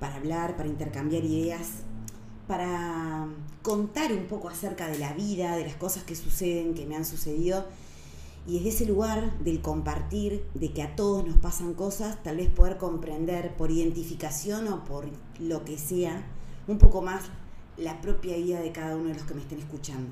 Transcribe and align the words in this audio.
para 0.00 0.16
hablar, 0.16 0.56
para 0.56 0.68
intercambiar 0.68 1.22
ideas, 1.22 1.68
para 2.48 3.28
contar 3.62 4.12
un 4.12 4.24
poco 4.24 4.48
acerca 4.48 4.88
de 4.88 4.98
la 4.98 5.12
vida, 5.12 5.54
de 5.54 5.64
las 5.64 5.76
cosas 5.76 6.02
que 6.02 6.16
suceden, 6.16 6.74
que 6.74 6.86
me 6.86 6.96
han 6.96 7.04
sucedido. 7.04 7.66
Y 8.46 8.54
desde 8.54 8.70
ese 8.70 8.86
lugar 8.86 9.38
del 9.40 9.60
compartir, 9.60 10.44
de 10.54 10.72
que 10.72 10.82
a 10.82 10.96
todos 10.96 11.24
nos 11.24 11.36
pasan 11.36 11.74
cosas, 11.74 12.20
tal 12.24 12.38
vez 12.38 12.48
poder 12.48 12.78
comprender 12.78 13.54
por 13.56 13.70
identificación 13.70 14.66
o 14.68 14.84
por 14.84 15.06
lo 15.38 15.64
que 15.64 15.78
sea, 15.78 16.24
un 16.66 16.78
poco 16.78 17.02
más 17.02 17.24
la 17.76 18.00
propia 18.00 18.36
vida 18.36 18.60
de 18.60 18.72
cada 18.72 18.96
uno 18.96 19.08
de 19.08 19.14
los 19.14 19.24
que 19.24 19.34
me 19.34 19.42
estén 19.42 19.58
escuchando. 19.58 20.10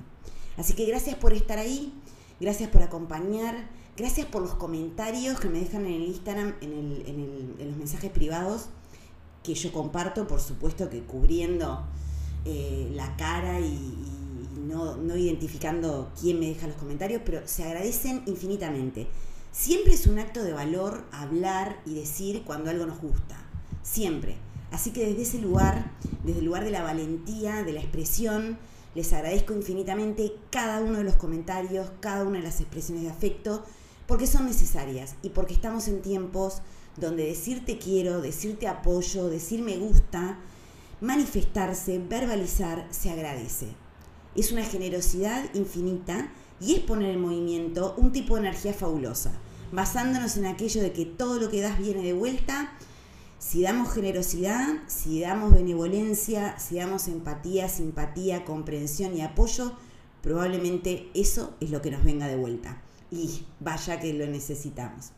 Así 0.59 0.75
que 0.75 0.85
gracias 0.85 1.17
por 1.17 1.33
estar 1.33 1.59
ahí, 1.59 1.95
gracias 2.41 2.69
por 2.69 2.83
acompañar, 2.83 3.69
gracias 3.97 4.27
por 4.27 4.43
los 4.43 4.55
comentarios 4.55 5.41
que 5.41 5.49
me 5.49 5.61
dejan 5.61 5.87
en 5.87 5.95
el 5.95 6.03
Instagram, 6.03 6.55
en, 6.61 7.55
en 7.59 7.69
los 7.69 7.77
mensajes 7.79 8.11
privados 8.11 8.69
que 9.43 9.55
yo 9.55 9.73
comparto, 9.73 10.27
por 10.27 10.41
supuesto 10.41 10.89
que 10.91 11.03
cubriendo 11.03 11.85
eh, 12.45 12.91
la 12.95 13.17
cara 13.17 13.61
y, 13.61 13.79
no, 14.67 14.97
no, 14.97 15.17
identificando 15.17 16.11
quién 16.21 16.41
me 16.41 16.47
deja 16.47 16.67
los 16.67 16.77
comentarios, 16.77 17.23
pero 17.25 17.47
se 17.47 17.65
agradecen 17.65 18.23
infinitamente. 18.27 19.07
Siempre 19.53 19.95
es 19.95 20.07
un 20.07 20.19
acto 20.19 20.43
de 20.43 20.53
valor 20.53 21.05
hablar 21.11 21.81
y 21.87 21.95
decir 21.95 22.43
cuando 22.45 22.71
algo 22.71 22.87
nos 22.87 23.01
gusta, 23.01 23.37
siempre. 23.83 24.37
Así 24.71 24.91
que 24.91 25.07
desde 25.07 25.23
ese 25.23 25.39
lugar, 25.39 25.91
desde 26.25 26.41
el 26.41 26.45
lugar 26.45 26.65
de 26.65 26.71
la 26.71 26.83
valentía, 26.83 27.63
de 27.63 27.73
la 27.73 27.81
expresión, 27.81 28.59
les 28.95 29.13
agradezco 29.13 29.55
infinitamente 29.55 30.33
cada 30.51 30.81
uno 30.81 30.99
de 30.99 31.05
los 31.05 31.17
comentarios, 31.17 31.91
cada 32.01 32.25
una 32.25 32.39
de 32.39 32.45
las 32.45 32.61
expresiones 32.61 33.05
de 33.05 33.11
afecto, 33.11 33.65
porque 34.07 34.27
son 34.27 34.47
necesarias 34.47 35.15
y 35.23 35.31
porque 35.31 35.55
estamos 35.55 35.89
en 35.89 36.03
tiempos 36.03 36.63
donde 37.01 37.27
decirte 37.27 37.79
quiero, 37.79 38.21
decirte 38.21 38.69
apoyo, 38.69 39.29
decir 39.29 39.63
me 39.63 39.77
gusta, 39.77 40.39
manifestarse, 41.01 41.99
verbalizar, 41.99 42.87
se 42.91 43.11
agradece. 43.11 43.69
Es 44.35 44.53
una 44.53 44.65
generosidad 44.65 45.53
infinita 45.55 46.31
y 46.61 46.75
es 46.75 46.81
poner 46.81 47.11
en 47.11 47.21
movimiento 47.21 47.95
un 47.97 48.13
tipo 48.13 48.35
de 48.35 48.43
energía 48.43 48.73
fabulosa, 48.73 49.33
basándonos 49.73 50.37
en 50.37 50.47
aquello 50.47 50.83
de 50.83 50.93
que 50.93 51.07
todo 51.07 51.39
lo 51.39 51.51
que 51.51 51.61
das 51.61 51.79
viene 51.79 52.03
de 52.03 52.13
vuelta. 52.13 52.73
Si 53.39 53.63
damos 53.63 53.93
generosidad, 53.93 54.67
si 54.89 55.21
damos 55.21 55.53
benevolencia, 55.53 56.59
si 56.59 56.77
damos 56.77 57.07
empatía, 57.07 57.69
simpatía, 57.69 58.45
comprensión 58.45 59.17
y 59.17 59.21
apoyo, 59.21 59.75
probablemente 60.23 61.09
eso 61.15 61.55
es 61.61 61.71
lo 61.71 61.81
que 61.81 61.93
nos 61.93 62.03
venga 62.03 62.27
de 62.27 62.37
vuelta. 62.37 62.83
Y 63.11 63.45
vaya 63.61 64.01
que 64.01 64.13
lo 64.13 64.27
necesitamos. 64.27 65.13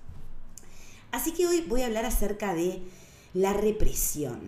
Así 1.12 1.33
que 1.33 1.47
hoy 1.47 1.64
voy 1.69 1.83
a 1.83 1.86
hablar 1.86 2.05
acerca 2.05 2.55
de 2.55 2.83
la 3.34 3.53
represión. 3.53 4.41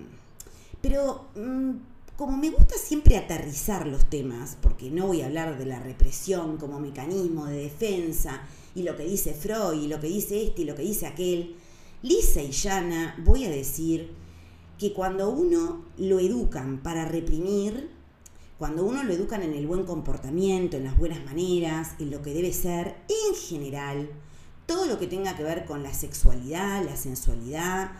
Pero 0.80 1.26
mm, 1.34 1.72
como 2.16 2.36
me 2.36 2.50
gusta 2.50 2.76
siempre 2.76 3.16
aterrizar 3.16 3.86
los 3.86 4.08
temas, 4.08 4.56
porque 4.60 4.90
no 4.90 5.08
voy 5.08 5.22
a 5.22 5.26
hablar 5.26 5.58
de 5.58 5.66
la 5.66 5.80
represión 5.80 6.56
como 6.56 6.78
mecanismo 6.78 7.46
de 7.46 7.62
defensa, 7.64 8.42
y 8.74 8.82
lo 8.82 8.96
que 8.96 9.04
dice 9.04 9.34
Freud, 9.34 9.82
y 9.82 9.88
lo 9.88 10.00
que 10.00 10.08
dice 10.08 10.42
este, 10.42 10.62
y 10.62 10.64
lo 10.64 10.74
que 10.74 10.82
dice 10.82 11.06
aquel, 11.06 11.56
lisa 12.02 12.42
y 12.42 12.50
llana 12.50 13.16
voy 13.24 13.44
a 13.44 13.50
decir 13.50 14.10
que 14.78 14.92
cuando 14.92 15.30
uno 15.30 15.84
lo 15.96 16.18
educan 16.18 16.82
para 16.82 17.04
reprimir, 17.04 17.90
cuando 18.58 18.84
uno 18.84 19.02
lo 19.02 19.12
educan 19.12 19.42
en 19.42 19.54
el 19.54 19.66
buen 19.66 19.84
comportamiento, 19.84 20.76
en 20.76 20.84
las 20.84 20.96
buenas 20.96 21.24
maneras, 21.24 21.94
en 21.98 22.10
lo 22.10 22.22
que 22.22 22.34
debe 22.34 22.52
ser, 22.52 22.96
en 23.08 23.34
general, 23.34 24.10
todo 24.66 24.86
lo 24.86 24.98
que 24.98 25.06
tenga 25.06 25.36
que 25.36 25.42
ver 25.42 25.64
con 25.64 25.82
la 25.82 25.92
sexualidad, 25.92 26.84
la 26.84 26.96
sensualidad, 26.96 27.92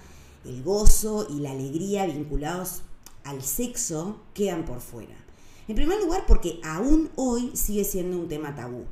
el 0.45 0.63
gozo 0.63 1.27
y 1.31 1.41
la 1.41 1.53
alegría 1.53 2.07
vinculados 2.07 2.83
al 3.25 3.43
sexo 3.43 4.21
quedan 4.35 4.65
por 4.65 4.81
fuera. 4.81 5.15
En 5.69 5.77
primer 5.77 6.01
lugar, 6.01 6.25
porque 6.27 6.61
aún 6.65 7.11
hoy 7.17 7.53
sigue 7.55 7.85
siendo 7.85 8.19
un 8.19 8.29
tema 8.29 8.55
tabú. 8.55 8.85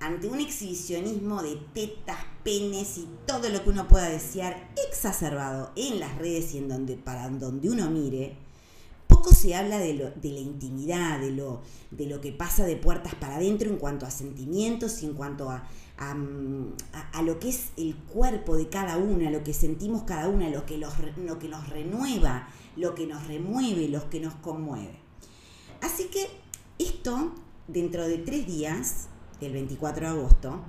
Ante 0.00 0.26
un 0.26 0.40
exhibicionismo 0.40 1.42
de 1.42 1.56
tetas, 1.74 2.18
penes 2.42 2.98
y 2.98 3.08
todo 3.26 3.48
lo 3.48 3.62
que 3.62 3.70
uno 3.70 3.88
pueda 3.88 4.08
desear 4.08 4.70
exacerbado 4.88 5.70
en 5.76 6.00
las 6.00 6.18
redes 6.18 6.54
y 6.54 6.58
en 6.58 6.68
donde, 6.68 6.96
para 6.96 7.28
donde 7.28 7.70
uno 7.70 7.88
mire, 7.88 8.36
poco 9.12 9.34
se 9.34 9.54
habla 9.54 9.78
de, 9.78 9.94
la 9.94 10.40
intimidad, 10.40 11.20
de 11.20 11.30
lo, 11.32 12.20
que 12.20 12.32
pasa 12.32 12.64
de 12.64 12.76
puertas 12.76 13.14
para 13.14 13.36
adentro 13.36 13.68
en 13.68 13.76
cuanto 13.76 14.06
a 14.06 14.10
sentimientos 14.10 15.02
y 15.02 15.06
en 15.06 15.14
cuanto 15.14 15.50
a, 15.50 15.68
a, 15.98 17.22
lo 17.22 17.38
que 17.38 17.50
es 17.50 17.70
el 17.76 17.94
cuerpo 17.94 18.56
de 18.56 18.68
cada 18.68 18.96
una, 18.96 19.30
lo 19.30 19.44
que 19.44 19.52
sentimos 19.52 20.04
cada 20.04 20.28
una, 20.28 20.48
lo 20.48 20.66
que, 20.66 20.78
lo 20.78 21.38
que 21.38 21.48
nos 21.48 21.68
renueva, 21.68 22.48
lo 22.76 22.94
que 22.94 23.06
nos 23.06 23.26
remueve, 23.26 23.88
lo 23.88 24.08
que 24.08 24.20
nos 24.20 24.34
conmueve. 24.34 24.98
Así 25.80 26.04
que 26.04 26.28
esto, 26.78 27.32
dentro 27.68 28.08
de 28.08 28.18
tres 28.18 28.46
días, 28.46 29.08
el 29.40 29.52
24 29.52 30.06
de 30.06 30.18
agosto, 30.18 30.60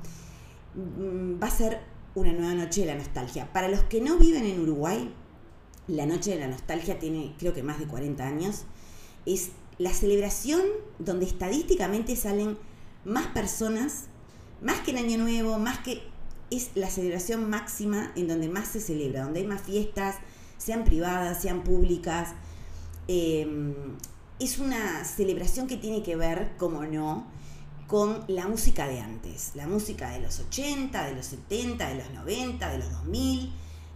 mm, 0.75 1.41
va 1.41 1.47
a 1.47 1.51
ser 1.51 1.79
una 2.15 2.33
nueva 2.33 2.53
noche 2.53 2.81
de 2.81 2.87
la 2.87 2.95
nostalgia. 2.95 3.51
Para 3.53 3.69
los 3.69 3.83
que 3.83 4.01
no 4.01 4.17
viven 4.17 4.45
en 4.45 4.59
Uruguay, 4.59 5.13
la 5.87 6.05
noche 6.05 6.31
de 6.31 6.39
la 6.39 6.47
nostalgia 6.47 6.99
tiene 6.99 7.35
creo 7.37 7.53
que 7.53 7.63
más 7.63 7.79
de 7.79 7.87
40 7.87 8.25
años. 8.25 8.63
Es 9.25 9.49
la 9.77 9.93
celebración 9.93 10.61
donde 10.99 11.25
estadísticamente 11.25 12.15
salen 12.15 12.57
más 13.05 13.27
personas 13.27 14.05
más 14.63 14.79
que 14.79 14.91
el 14.91 14.97
Año 14.97 15.17
Nuevo, 15.17 15.59
más 15.59 15.79
que 15.79 16.01
es 16.49 16.71
la 16.75 16.89
celebración 16.89 17.49
máxima 17.49 18.11
en 18.15 18.27
donde 18.27 18.47
más 18.47 18.69
se 18.69 18.79
celebra, 18.79 19.23
donde 19.23 19.41
hay 19.41 19.47
más 19.47 19.61
fiestas, 19.61 20.15
sean 20.57 20.85
privadas, 20.85 21.41
sean 21.41 21.63
públicas. 21.63 22.29
Em, 23.07 23.73
es 24.39 24.59
una 24.59 25.03
celebración 25.03 25.67
que 25.67 25.77
tiene 25.77 26.01
que 26.01 26.15
ver, 26.15 26.53
como 26.57 26.85
no, 26.85 27.27
con 27.87 28.23
la 28.27 28.47
música 28.47 28.87
de 28.87 29.01
antes, 29.01 29.51
la 29.55 29.67
música 29.67 30.11
de 30.11 30.19
los 30.21 30.39
80, 30.39 31.05
de 31.07 31.15
los 31.15 31.25
70, 31.25 31.89
de 31.89 31.95
los 31.95 32.11
90, 32.11 32.71
de 32.71 32.77
los 32.77 32.91
2000. 32.91 33.51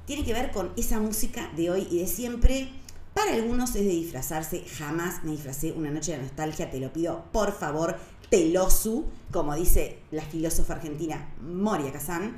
Tiene 0.08 0.24
que 0.24 0.32
ver 0.32 0.52
con 0.52 0.72
esa 0.78 1.02
música 1.02 1.52
de 1.58 1.70
hoy 1.70 1.86
y 1.92 2.00
de 2.00 2.08
siempre. 2.08 2.70
Para 3.14 3.34
algunos 3.34 3.72
es 3.72 3.84
de 3.84 3.90
disfrazarse, 3.90 4.64
jamás 4.64 5.22
me 5.26 5.32
disfracé 5.32 5.74
una 5.74 5.92
noche 5.92 6.14
de 6.14 6.20
nostalgia, 6.20 6.72
te 6.72 6.80
lo 6.80 6.94
pido 6.94 7.26
por 7.34 7.52
favor, 7.52 7.98
telosu, 8.30 9.04
como 9.34 9.54
dice 9.54 10.00
la 10.12 10.22
filósofa 10.22 10.76
argentina 10.76 11.34
Moria 11.42 11.92
Kazan. 11.92 12.38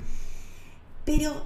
Pero 1.06 1.44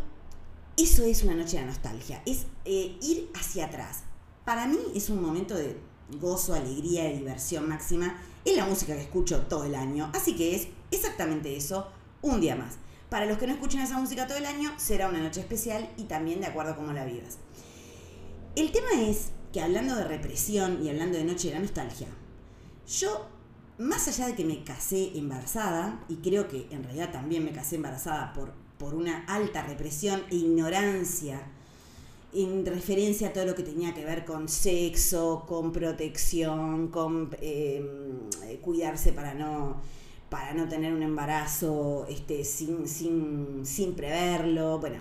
eso 0.77 1.03
es 1.03 1.23
una 1.23 1.35
noche 1.35 1.59
de 1.59 1.65
nostalgia, 1.65 2.23
es 2.25 2.45
eh, 2.63 2.97
ir 3.01 3.29
hacia 3.35 3.65
atrás. 3.65 4.03
Para 4.45 4.65
mí 4.65 4.79
es 4.95 5.09
un 5.09 5.21
momento 5.21 5.55
de 5.55 5.75
gozo, 6.21 6.53
alegría, 6.53 7.03
de 7.03 7.17
diversión 7.17 7.67
máxima. 7.67 8.15
Es 8.45 8.55
la 8.55 8.65
música 8.65 8.95
que 8.95 9.01
escucho 9.01 9.41
todo 9.41 9.65
el 9.65 9.75
año, 9.75 10.09
así 10.13 10.37
que 10.37 10.55
es 10.55 10.69
exactamente 10.89 11.57
eso, 11.57 11.89
un 12.21 12.39
día 12.39 12.55
más. 12.55 12.77
Para 13.13 13.27
los 13.27 13.37
que 13.37 13.45
no 13.45 13.53
escuchan 13.53 13.81
esa 13.81 13.99
música 13.99 14.25
todo 14.25 14.39
el 14.39 14.45
año, 14.47 14.73
será 14.77 15.07
una 15.07 15.19
noche 15.19 15.39
especial 15.39 15.87
y 15.97 16.05
también 16.05 16.41
de 16.41 16.47
acuerdo 16.47 16.71
a 16.71 16.75
cómo 16.75 16.93
la 16.93 17.05
vivas. 17.05 17.37
El 18.55 18.71
tema 18.71 19.03
es 19.07 19.27
que 19.51 19.61
hablando 19.61 19.95
de 19.95 20.05
represión 20.05 20.83
y 20.83 20.89
hablando 20.89 21.19
de 21.19 21.23
Noche 21.23 21.49
de 21.49 21.53
la 21.53 21.59
Nostalgia, 21.59 22.07
yo 22.87 23.27
más 23.77 24.07
allá 24.07 24.25
de 24.25 24.33
que 24.33 24.43
me 24.43 24.63
casé 24.63 25.15
embarazada, 25.15 26.03
y 26.09 26.15
creo 26.15 26.47
que 26.47 26.65
en 26.71 26.83
realidad 26.83 27.11
también 27.11 27.45
me 27.45 27.51
casé 27.51 27.75
embarazada 27.75 28.33
por, 28.33 28.51
por 28.79 28.95
una 28.95 29.25
alta 29.25 29.61
represión 29.61 30.23
e 30.31 30.37
ignorancia 30.37 31.39
en 32.33 32.65
referencia 32.65 33.27
a 33.27 33.33
todo 33.33 33.45
lo 33.45 33.53
que 33.53 33.61
tenía 33.61 33.93
que 33.93 34.03
ver 34.03 34.25
con 34.25 34.49
sexo, 34.49 35.45
con 35.47 35.71
protección, 35.71 36.87
con 36.87 37.29
em, 37.41 38.57
cuidarse 38.59 39.13
para 39.13 39.35
no, 39.35 39.83
para 40.33 40.55
no 40.55 40.67
tener 40.67 40.91
un 40.91 41.03
embarazo 41.03 42.07
este, 42.09 42.43
sin, 42.43 42.87
sin, 42.87 43.63
sin 43.63 43.93
preverlo. 43.93 44.79
Bueno, 44.79 44.97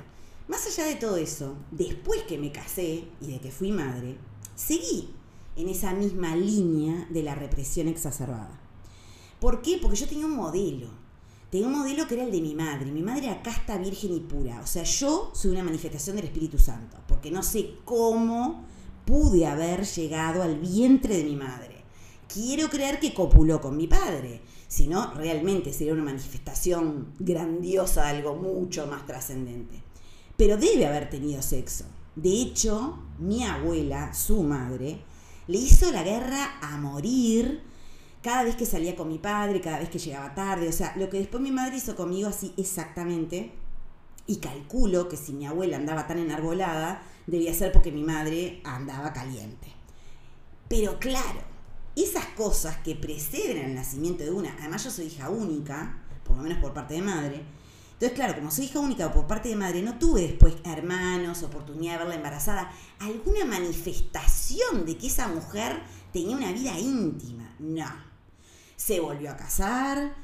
más 0.47 0.67
allá 0.67 0.85
de 0.85 0.97
todo 0.97 1.17
eso, 1.17 1.57
después 1.71 2.25
que 2.25 2.37
me 2.37 2.53
casé 2.53 3.05
y 3.19 3.29
de 3.29 3.41
que 3.41 3.51
fui 3.51 3.73
madre, 3.73 4.19
seguí 4.55 5.09
en 5.57 5.71
esa 5.71 5.95
misma 5.95 6.37
línea 6.37 7.07
de 7.09 7.23
la 7.23 7.35
represión 7.35 7.89
exacerbada. 7.89 8.61
¿Por 9.41 9.63
qué? 9.63 9.79
Porque 9.81 9.97
yo 9.97 10.07
tenía 10.07 10.27
un 10.27 10.37
modelo. 10.37 10.91
Tenía 11.49 11.67
un 11.67 11.79
modelo 11.79 12.07
que 12.07 12.17
era 12.17 12.25
el 12.25 12.31
de 12.31 12.43
mi 12.43 12.55
madre. 12.55 12.93
Mi 12.93 13.01
madre 13.01 13.29
era 13.29 13.43
casta, 13.43 13.79
virgen 13.79 14.13
y 14.13 14.21
pura. 14.21 14.61
O 14.61 14.67
sea, 14.67 14.83
yo 14.83 15.31
soy 15.33 15.53
una 15.53 15.65
manifestación 15.65 16.17
del 16.17 16.27
Espíritu 16.27 16.59
Santo. 16.59 16.99
Porque 17.09 17.31
no 17.31 17.43
sé 17.43 17.77
cómo 17.87 18.67
pude 19.07 19.47
haber 19.47 19.87
llegado 19.87 20.43
al 20.43 20.59
vientre 20.59 21.17
de 21.17 21.25
mi 21.25 21.37
madre. 21.37 21.72
Quiero 22.33 22.71
creer 22.71 22.99
que 22.99 23.13
copuló 23.13 23.61
con 23.61 23.77
mi 23.77 23.87
padre, 23.87 24.41
si 24.67 24.87
no, 24.87 25.13
realmente 25.15 25.73
sería 25.73 25.93
una 25.93 26.05
manifestación 26.05 27.13
grandiosa 27.19 28.05
de 28.05 28.09
algo 28.09 28.37
mucho 28.37 28.87
más 28.87 29.05
trascendente. 29.05 29.83
Pero 30.37 30.57
debe 30.57 30.87
haber 30.87 31.11
tenido 31.11 31.43
sexo. 31.43 31.85
De 32.17 32.31
hecho, 32.31 32.99
mi 33.19 33.45
abuela, 33.45 34.15
su 34.15 34.43
madre, 34.43 35.01
le 35.47 35.59
hizo 35.59 35.93
la 35.93 36.03
guerra 36.03 36.59
a 36.63 36.79
morir 36.79 37.63
cada 38.23 38.45
vez 38.45 38.57
que 38.57 38.65
salía 38.65 38.97
con 38.97 39.09
mi 39.09 39.19
padre, 39.19 39.61
cada 39.61 39.81
vez 39.81 39.91
que 39.91 39.99
llegaba 39.99 40.35
tarde, 40.35 40.69
o 40.69 40.73
sea, 40.73 40.95
lo 40.97 41.11
que 41.11 41.19
después 41.19 41.43
mi 41.43 41.51
madre 41.51 41.77
hizo 41.77 41.97
conmigo 41.97 42.29
así 42.29 42.55
exactamente, 42.57 43.53
y 44.27 44.37
calculo 44.37 45.09
que 45.09 45.19
si 45.19 45.33
mi 45.33 45.45
abuela 45.45 45.77
andaba 45.77 46.07
tan 46.07 46.19
enarbolada, 46.19 47.03
debía 47.27 47.53
ser 47.53 47.73
porque 47.73 47.93
mi 47.93 48.05
madre 48.05 48.63
andaba 48.65 49.13
caliente. 49.13 49.69
Pero 50.69 50.99
claro, 50.99 51.52
esas 51.97 52.27
cosas 52.37 52.79
que 52.79 52.95
preceden 52.95 53.65
al 53.65 53.75
nacimiento 53.75 54.25
de 54.25 54.31
una, 54.31 54.57
además 54.61 54.85
yo 54.85 54.91
soy 54.91 55.07
hija 55.07 55.29
única, 55.29 56.03
por 56.25 56.37
lo 56.37 56.43
menos 56.43 56.59
por 56.59 56.73
parte 56.73 56.95
de 56.95 57.03
madre, 57.03 57.43
entonces 58.03 58.19
claro, 58.19 58.35
como 58.35 58.51
soy 58.51 58.65
hija 58.65 58.81
única 58.81 59.13
por 59.13 59.29
parte 59.29 59.49
de 59.49 59.55
madre, 59.55 59.81
no 59.81 59.97
tuve 59.97 60.23
después 60.23 60.55
hermanos, 60.65 61.45
oportunidad 61.45 61.93
de 61.93 61.99
verla 61.99 62.15
embarazada, 62.17 62.73
alguna 62.99 63.45
manifestación 63.45 64.85
de 64.85 64.99
que 64.99 65.07
esa 65.07 65.29
mujer 65.29 65.81
tenía 66.13 66.37
una 66.37 66.51
vida 66.51 66.77
íntima. 66.77 67.55
No, 67.61 67.87
se 68.75 68.99
volvió 68.99 69.31
a 69.31 69.37
casar, 69.37 70.17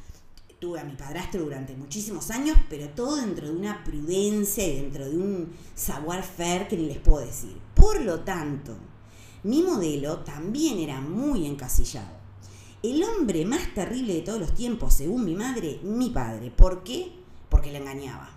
tuve 0.58 0.80
a 0.80 0.84
mi 0.84 0.96
padrastro 0.96 1.44
durante 1.44 1.76
muchísimos 1.76 2.32
años, 2.32 2.58
pero 2.68 2.88
todo 2.88 3.14
dentro 3.14 3.46
de 3.46 3.54
una 3.54 3.84
prudencia 3.84 4.66
y 4.66 4.80
dentro 4.80 5.08
de 5.08 5.16
un 5.16 5.52
savoir-faire 5.76 6.66
que 6.66 6.76
ni 6.76 6.86
les 6.86 6.98
puedo 6.98 7.24
decir. 7.24 7.56
Por 7.76 8.00
lo 8.00 8.20
tanto, 8.20 8.76
mi 9.42 9.62
modelo 9.62 10.18
también 10.18 10.78
era 10.78 11.00
muy 11.00 11.46
encasillado. 11.46 12.18
El 12.82 13.02
hombre 13.02 13.44
más 13.44 13.74
terrible 13.74 14.14
de 14.14 14.22
todos 14.22 14.38
los 14.38 14.54
tiempos, 14.54 14.94
según 14.94 15.24
mi 15.24 15.34
madre, 15.34 15.80
mi 15.82 16.10
padre. 16.10 16.50
¿Por 16.50 16.84
qué? 16.84 17.12
Porque 17.48 17.72
le 17.72 17.78
engañaba. 17.78 18.30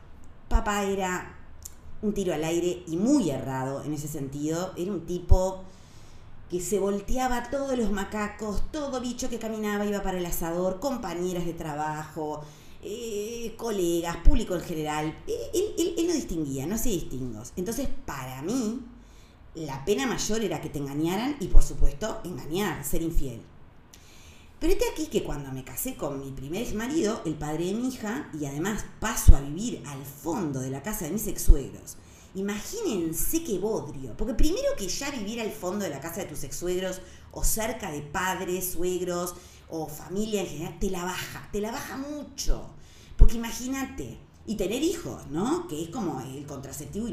Papá 0.50 0.83
era 0.83 1.38
un 2.01 2.13
tiro 2.13 2.33
al 2.33 2.44
aire 2.44 2.83
y 2.88 2.98
muy 2.98 3.30
errado 3.30 3.83
en 3.83 3.94
ese 3.94 4.07
sentido. 4.07 4.74
Era 4.75 4.92
un 4.92 5.06
tipo 5.06 5.63
que 6.50 6.59
se 6.59 6.80
volteaba 6.80 7.50
todos 7.50 7.77
los 7.77 7.92
macacos, 7.92 8.63
todo 8.71 9.00
bicho 9.00 9.30
que 9.30 9.39
caminaba 9.39 9.86
iba 9.86 10.03
para 10.03 10.18
el 10.18 10.25
asador, 10.25 10.80
compañeras 10.80 11.45
de 11.45 11.53
trabajo, 11.53 12.42
eh, 12.83 13.53
colegas, 13.57 14.18
público 14.18 14.56
en 14.56 14.62
general. 14.62 15.18
Eh, 15.27 15.75
él, 15.98 16.07
no 16.07 16.13
distinguía, 16.13 16.65
no 16.65 16.75
hacía 16.75 16.92
distingos. 16.94 17.53
Entonces, 17.56 17.88
para 18.06 18.42
mí, 18.42 18.81
la 19.56 19.83
pena 19.86 20.06
mayor 20.07 20.44
era 20.44 20.62
que 20.62 20.69
te 20.69 20.80
engañaran 20.80 21.38
y, 21.39 21.48
por 21.48 21.63
supuesto, 21.63 22.21
engañar, 22.24 22.83
ser 22.83 23.01
infiel. 23.01 23.42
Pero 24.59 24.74
este 24.74 24.86
aquí 24.92 25.07
que 25.07 25.24
cuando 25.24 25.51
me 25.51 25.63
casé 25.63 25.95
con 25.95 26.19
mi 26.19 26.31
primer 26.31 26.74
marido, 26.75 27.21
el 27.25 27.33
padre 27.33 27.65
de 27.65 27.74
mi 27.74 27.89
hija, 27.89 28.30
y 28.39 28.45
además 28.45 28.86
paso 29.00 29.36
a 29.36 29.42
vivir 29.42 29.83
al 29.88 30.06
fondo 30.06 30.59
de 30.59 30.69
la 30.69 30.83
casa 30.83 31.06
de 31.06 31.12
mis 31.12 31.27
ex 31.27 31.42
suegros, 31.42 31.98
Imagínense 32.33 33.44
qué 33.44 33.59
bodrio, 33.59 34.15
porque 34.15 34.33
primero 34.33 34.69
que 34.77 34.88
ya 34.88 35.12
vivir 35.12 35.42
al 35.42 35.51
fondo 35.51 35.83
de 35.83 35.92
la 35.92 36.00
casa 36.00 36.21
de 36.21 36.27
tus 36.27 36.45
ex-suegros 36.45 37.01
o 37.31 37.44
cerca 37.44 37.92
de 37.92 38.01
padres, 38.01 38.71
suegros 38.71 39.36
o 39.69 39.88
familia 39.88 40.42
en 40.42 40.48
general, 40.48 40.80
te 40.80 40.89
la 40.89 41.03
baja, 41.03 41.50
te 41.51 41.59
la 41.59 41.71
baja 41.71 41.98
mucho. 41.98 42.69
Porque 43.18 43.36
imagínate, 43.36 44.18
y 44.45 44.56
tener 44.56 44.81
hijos, 44.81 45.27
¿no? 45.27 45.68
Que 45.68 45.83
es 45.83 45.89
como 45.89 46.21
el 46.21 46.45
contraceptivo 46.45 47.09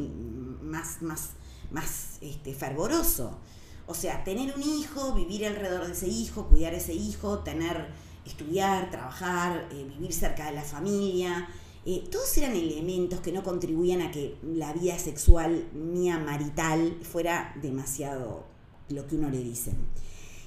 más, 0.63 1.03
más, 1.03 1.31
más 1.71 2.19
este, 2.21 2.55
fervoroso. 2.55 3.39
O 3.87 3.95
sea, 3.95 4.23
tener 4.25 4.55
un 4.55 4.63
hijo, 4.63 5.15
vivir 5.15 5.47
alrededor 5.47 5.87
de 5.87 5.93
ese 5.93 6.09
hijo, 6.09 6.47
cuidar 6.49 6.75
a 6.75 6.77
ese 6.77 6.95
hijo, 6.95 7.39
tener, 7.39 7.89
estudiar, 8.27 8.91
trabajar, 8.91 9.69
eh, 9.73 9.87
vivir 9.89 10.13
cerca 10.13 10.47
de 10.47 10.53
la 10.53 10.63
familia, 10.63 11.49
eh, 11.87 12.05
todos 12.11 12.37
eran 12.37 12.55
elementos 12.55 13.21
que 13.21 13.33
no 13.33 13.43
contribuían 13.43 14.03
a 14.03 14.11
que 14.11 14.37
la 14.43 14.75
vida 14.75 14.99
sexual 14.99 15.69
mía 15.73 16.19
marital 16.19 16.99
fuera 17.03 17.55
demasiado 17.63 18.45
lo 18.91 19.07
que 19.07 19.17
uno 19.17 19.31
le 19.31 19.39
dice. 19.39 19.73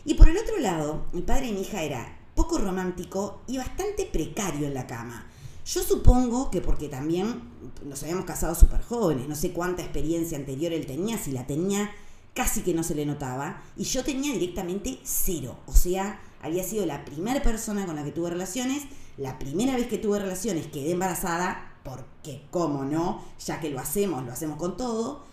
Y 0.05 0.13
por 0.13 0.29
el 0.29 0.37
otro 0.37 0.59
lado, 0.59 1.05
mi 1.13 1.21
padre 1.21 1.47
y 1.47 1.53
mi 1.53 1.61
hija 1.61 1.81
era 1.81 2.19
poco 2.35 2.59
romántico 2.59 3.41
y 3.47 3.57
bastante 3.57 4.05
precario 4.05 4.67
en 4.67 4.73
la 4.73 4.87
cama. 4.87 5.27
Yo 5.65 5.81
supongo 5.81 6.51
que 6.51 6.61
porque 6.61 6.89
también 6.89 7.50
nos 7.85 8.03
habíamos 8.03 8.25
casado 8.25 8.55
súper 8.55 8.81
jóvenes, 8.81 9.27
no 9.27 9.35
sé 9.35 9.51
cuánta 9.51 9.81
experiencia 9.81 10.37
anterior 10.37 10.73
él 10.73 10.85
tenía, 10.85 11.17
si 11.17 11.31
la 11.31 11.47
tenía 11.47 11.91
casi 12.33 12.61
que 12.61 12.73
no 12.73 12.83
se 12.83 12.95
le 12.95 13.05
notaba, 13.05 13.61
y 13.75 13.83
yo 13.83 14.03
tenía 14.03 14.33
directamente 14.33 14.99
cero, 15.03 15.59
o 15.65 15.73
sea, 15.73 16.21
había 16.41 16.63
sido 16.63 16.85
la 16.85 17.03
primera 17.03 17.41
persona 17.43 17.85
con 17.85 17.95
la 17.95 18.03
que 18.03 18.11
tuve 18.11 18.29
relaciones 18.29 18.83
la 19.17 19.37
primera 19.37 19.75
vez 19.75 19.87
que 19.87 19.97
tuve 19.97 20.19
relaciones 20.19 20.67
quedé 20.67 20.91
embarazada, 20.91 21.77
porque 21.83 22.43
cómo 22.49 22.85
no, 22.85 23.23
ya 23.45 23.59
que 23.59 23.69
lo 23.69 23.79
hacemos, 23.79 24.25
lo 24.25 24.31
hacemos 24.31 24.57
con 24.57 24.77
todo, 24.77 25.23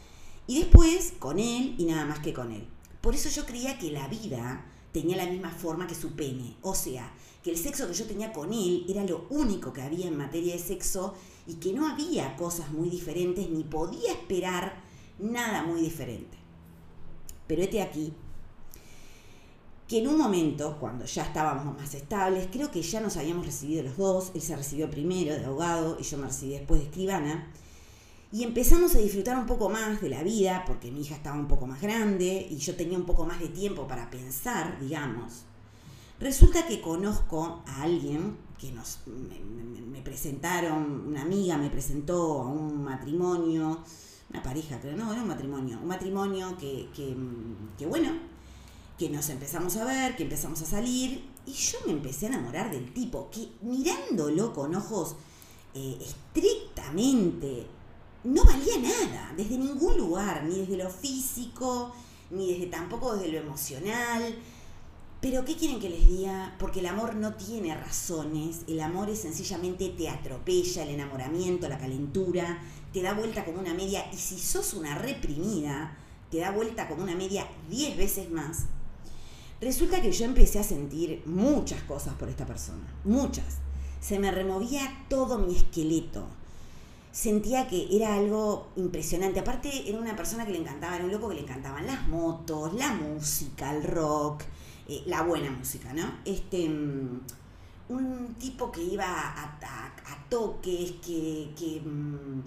y 0.47 0.59
después 0.59 1.15
con 1.19 1.39
él 1.39 1.75
y 1.79 1.85
nada 1.85 2.05
más 2.05 2.19
que 2.19 2.33
con 2.33 2.53
él. 2.53 2.67
Por 3.01 3.15
eso 3.15 3.29
yo 3.29 3.47
creía 3.47 3.79
que 3.79 3.91
la 3.91 4.09
vida 4.09 4.67
tenía 4.93 5.17
la 5.17 5.27
misma 5.27 5.51
forma 5.51 5.87
que 5.87 5.95
su 5.95 6.13
pene, 6.13 6.57
o 6.63 6.75
sea, 6.75 7.13
que 7.43 7.51
el 7.51 7.57
sexo 7.57 7.87
que 7.87 7.95
yo 7.95 8.07
tenía 8.07 8.33
con 8.33 8.53
él 8.53 8.85
era 8.89 9.05
lo 9.05 9.27
único 9.31 9.73
que 9.73 9.83
había 9.83 10.09
en 10.09 10.17
materia 10.17 10.55
de 10.55 10.59
sexo 10.59 11.15
y 11.49 11.55
que 11.55 11.73
no 11.73 11.89
había 11.89 12.37
cosas 12.37 12.71
muy 12.71 12.89
diferentes 12.89 13.51
ni 13.51 13.65
podía 13.65 14.13
esperar 14.13 14.81
nada 15.19 15.65
muy 15.65 15.81
diferente. 15.81 16.37
Pero 17.49 17.63
este 17.63 17.83
aquí 17.83 18.13
que 19.89 20.01
en 20.01 20.07
un 20.07 20.19
momento, 20.19 20.77
cuando 20.79 21.07
ya 21.07 21.23
estábamos 21.23 21.75
más 21.75 21.95
estables, 21.95 22.49
creo 22.53 22.71
que 22.71 22.83
ya 22.83 23.01
nos 23.01 23.17
habíamos 23.17 23.47
recibido 23.47 23.83
los 23.83 23.97
dos, 23.97 24.33
él 24.35 24.43
se 24.43 24.55
recibió 24.55 24.91
primero 24.91 25.35
de 25.35 25.47
abogado 25.47 25.97
y 25.99 26.03
yo 26.03 26.19
me 26.19 26.27
recibí 26.27 26.53
después 26.53 26.81
de 26.81 26.89
escribana, 26.89 27.51
y 28.31 28.43
empezamos 28.43 28.95
a 28.95 28.99
disfrutar 28.99 29.39
un 29.39 29.47
poco 29.47 29.71
más 29.71 30.03
de 30.03 30.11
la 30.11 30.23
vida, 30.23 30.65
porque 30.67 30.91
mi 30.91 31.01
hija 31.01 31.15
estaba 31.15 31.39
un 31.39 31.49
poco 31.49 31.67
más 31.67 31.81
grande 31.81 32.47
y 32.51 32.59
yo 32.59 32.77
tenía 32.77 32.99
un 32.99 33.07
poco 33.07 33.25
más 33.25 33.41
de 33.41 33.49
tiempo 33.49 33.89
para 33.89 34.11
pensar, 34.11 34.79
digamos. 34.79 35.45
Resulta 36.21 36.67
que 36.67 36.83
conozco 36.83 37.63
a 37.67 37.83
alguien 37.85 38.37
que 38.59 38.73
nos, 38.73 39.01
me, 39.07 40.03
presentaron, 40.03 41.07
una 41.07 41.23
amiga 41.23 41.57
me 41.57 41.71
presentó 41.71 42.43
a 42.43 42.47
un 42.47 42.83
matrimonio, 42.83 43.83
una 44.31 44.43
pareja, 44.43 44.79
pero 44.83 44.97
no, 44.97 45.13
era 45.13 45.23
un 45.23 45.29
matrimonio, 45.29 45.79
un 45.81 45.89
matrimonio 45.89 46.57
que, 46.59 46.89
que, 46.95 47.17
que 47.79 47.87
bueno, 47.87 48.11
que 48.99 49.09
nos 49.09 49.29
empezamos 49.29 49.77
a 49.77 49.85
ver, 49.85 50.17
que 50.17 50.25
empezamos 50.25 50.61
a 50.63 50.67
salir, 50.67 51.25
y 51.47 51.53
yo 51.53 51.79
me 51.87 51.93
empecé 51.93 52.27
a 52.27 52.31
enamorar 52.31 52.71
del 52.71 52.93
tipo, 52.93 53.31
que 53.31 53.49
mirándolo 53.63 54.53
con 54.53 54.75
ojos 54.75 55.15
eh, 55.75 55.99
estrictamente, 56.01 57.67
no 58.25 58.45
valía 58.45 58.79
nada, 58.79 59.33
desde 59.37 59.57
ningún 59.57 59.97
lugar, 59.97 60.45
ni 60.45 60.59
desde 60.59 60.77
lo 60.77 60.91
físico, 60.91 61.93
ni 62.31 62.53
desde 62.53 62.67
tampoco 62.67 63.15
desde 63.15 63.33
lo 63.33 63.39
emocional. 63.39 64.35
Pero 65.21 65.45
¿qué 65.45 65.57
quieren 65.57 65.81
que 65.81 65.91
les 65.91 66.07
diga? 66.07 66.55
Porque 66.59 66.81
el 66.81 66.87
amor 66.87 67.17
no 67.17 67.35
tiene 67.35 67.75
razones, 67.75 68.61
el 68.69 68.81
amor 68.81 69.11
es 69.11 69.21
sencillamente 69.21 69.89
te 69.89 70.09
atropella, 70.09 70.85
el 70.85 70.91
enamoramiento, 70.91 71.69
la 71.69 71.79
calentura, 71.79 72.61
te 72.93 73.03
da 73.03 73.15
vuelta 73.15 73.45
como 73.45 73.59
una 73.59 73.75
media, 73.75 74.05
y 74.13 74.17
si 74.17 74.39
sos 74.39 74.75
una 74.75 74.95
reprimida, 74.95 75.97
te 76.31 76.39
da 76.39 76.53
vuelta 76.53 76.89
como 76.89 77.03
una 77.03 77.17
media 77.17 77.49
diez 77.69 77.97
veces 77.97 78.31
más 78.31 78.67
Resulta 79.61 80.01
que 80.01 80.13
yo 80.13 80.25
empecé 80.25 80.61
a 80.61 80.63
sentir 80.63 81.21
muchas 81.27 81.83
cosas 81.83 82.15
por 82.15 82.29
esta 82.29 82.47
persona, 82.47 82.87
muchas. 83.03 83.57
Se 84.01 84.21
me 84.21 84.31
removía 84.31 85.05
todo 85.09 85.39
mi 85.39 85.57
esqueleto. 85.57 86.27
Sentía 87.11 87.67
que 87.67 87.89
era 87.91 88.15
algo 88.15 88.69
impresionante. 88.77 89.41
Aparte, 89.41 89.89
era 89.89 89.99
una 89.99 90.15
persona 90.15 90.47
que 90.47 90.53
le 90.53 90.59
encantaba, 90.59 90.95
era 90.95 91.05
un 91.05 91.11
loco 91.11 91.29
que 91.29 91.35
le 91.35 91.41
encantaban 91.41 91.89
las 91.89 92.07
motos, 92.07 92.73
la 92.75 92.95
música, 92.95 93.75
el 93.75 93.83
rock, 93.83 94.45
eh, 94.89 95.03
la 95.05 95.23
buena 95.23 95.51
música, 95.51 95.93
¿no? 95.93 96.11
Este, 96.25 96.67
mm, 96.67 97.21
un 97.91 98.35
tipo 98.39 98.73
que 98.73 98.83
iba 98.83 99.05
a, 99.07 99.59
toques, 100.31 100.93
que, 101.05 101.51
que, 101.57 101.81
mm, 101.81 102.43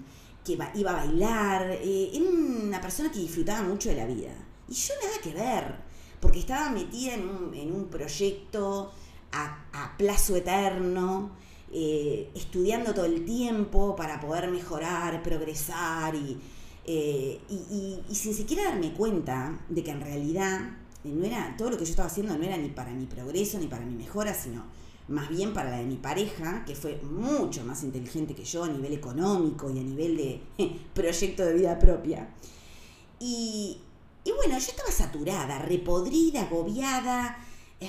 iba 0.74 0.90
a 0.90 1.06
bailar. 1.06 1.70
Eh, 1.80 2.10
era 2.12 2.24
una 2.28 2.80
persona 2.80 3.12
que 3.12 3.20
disfrutaba 3.20 3.62
mucho 3.62 3.90
de 3.90 3.96
la 3.96 4.06
vida. 4.06 4.32
Y 4.68 4.74
yo 4.74 4.94
nada 5.02 5.20
que 5.22 5.32
ver 5.32 5.92
porque 6.20 6.40
estaba 6.40 6.70
metida 6.70 7.14
en 7.14 7.72
un, 7.72 7.88
proyecto 7.90 8.92
a, 9.32 9.96
plazo 9.96 10.36
eterno, 10.36 11.30
eh, 11.72 12.30
estudiando 12.34 12.94
todo 12.94 13.06
el 13.06 13.24
tiempo 13.24 13.96
para 13.96 14.20
poder 14.20 14.50
mejorar, 14.50 15.22
progresar 15.22 16.14
y, 16.14 16.40
y, 16.86 18.14
sin 18.14 18.34
siquiera 18.34 18.64
darme 18.64 18.92
cuenta 18.92 19.60
de 19.68 19.82
que 19.82 19.90
en 19.90 20.00
realidad 20.00 20.81
no 21.04 21.24
era, 21.24 21.54
todo 21.56 21.70
lo 21.70 21.78
que 21.78 21.84
yo 21.84 21.90
estaba 21.90 22.08
haciendo 22.08 22.36
no 22.36 22.44
era 22.44 22.56
ni 22.56 22.68
para 22.68 22.92
mi 22.92 23.06
progreso 23.06 23.58
ni 23.58 23.66
para 23.66 23.84
mi 23.84 23.94
mejora, 23.94 24.34
sino 24.34 24.64
más 25.08 25.28
bien 25.28 25.52
para 25.52 25.70
la 25.70 25.78
de 25.78 25.84
mi 25.84 25.96
pareja, 25.96 26.64
que 26.64 26.74
fue 26.74 27.00
mucho 27.02 27.64
más 27.64 27.82
inteligente 27.82 28.34
que 28.34 28.44
yo 28.44 28.64
a 28.64 28.68
nivel 28.68 28.92
económico 28.92 29.70
y 29.70 29.78
a 29.78 29.82
nivel 29.82 30.16
de 30.16 30.40
proyecto 30.94 31.44
de 31.44 31.54
vida 31.54 31.78
propia. 31.78 32.28
Y, 33.18 33.78
Y 34.24 34.32
bueno, 34.32 34.58
yo 34.58 34.66
estaba 34.70 34.90
saturada, 34.92 35.58
repodrida, 35.58 36.42
agobiada, 36.42 37.36
eh, 37.80 37.88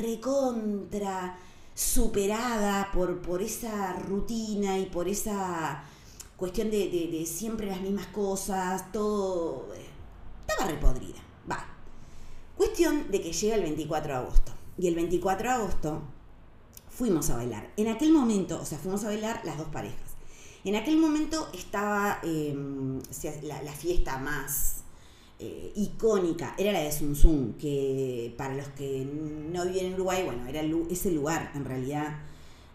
recontra, 0.00 1.38
superada 1.74 2.90
por, 2.92 3.20
por 3.20 3.42
esa 3.42 3.92
rutina 3.94 4.78
y 4.78 4.86
por 4.86 5.08
esa 5.08 5.82
cuestión 6.36 6.70
de, 6.70 7.24
siempre 7.26 7.66
las 7.66 7.80
mismas 7.82 8.06
cosas, 8.08 8.90
todo... 8.92 9.68
Eh, 9.74 9.86
estaba 10.48 10.70
repodrida. 10.70 11.29
Cuestión 12.60 13.10
de 13.10 13.22
que 13.22 13.32
llega 13.32 13.54
el 13.54 13.62
24 13.62 14.12
de 14.12 14.18
agosto. 14.18 14.52
Y 14.76 14.86
el 14.86 14.94
24 14.94 15.48
de 15.48 15.54
agosto 15.54 16.02
fuimos 16.90 17.30
a 17.30 17.36
bailar. 17.36 17.72
En 17.78 17.88
aquel 17.88 18.12
momento, 18.12 18.60
o 18.60 18.66
sea, 18.66 18.76
fuimos 18.76 19.02
a 19.02 19.06
bailar 19.06 19.40
las 19.44 19.56
dos 19.56 19.68
parejas. 19.68 20.10
En 20.64 20.76
aquel 20.76 20.98
momento 20.98 21.48
estaba 21.54 22.20
em, 22.22 23.00
la, 23.44 23.72
fiesta 23.72 24.18
más 24.18 24.82
eh, 25.38 25.72
icónica, 25.74 26.54
era 26.58 26.72
la 26.72 26.80
de 26.80 26.92
Sun 26.92 27.54
que 27.58 28.34
para 28.36 28.52
los 28.52 28.68
que 28.68 29.06
no 29.06 29.64
viven 29.64 29.86
en 29.86 29.94
Uruguay, 29.94 30.22
bueno, 30.26 30.46
era 30.46 30.60
ese 30.90 31.12
lugar 31.12 31.52
en 31.54 31.64
realidad 31.64 32.18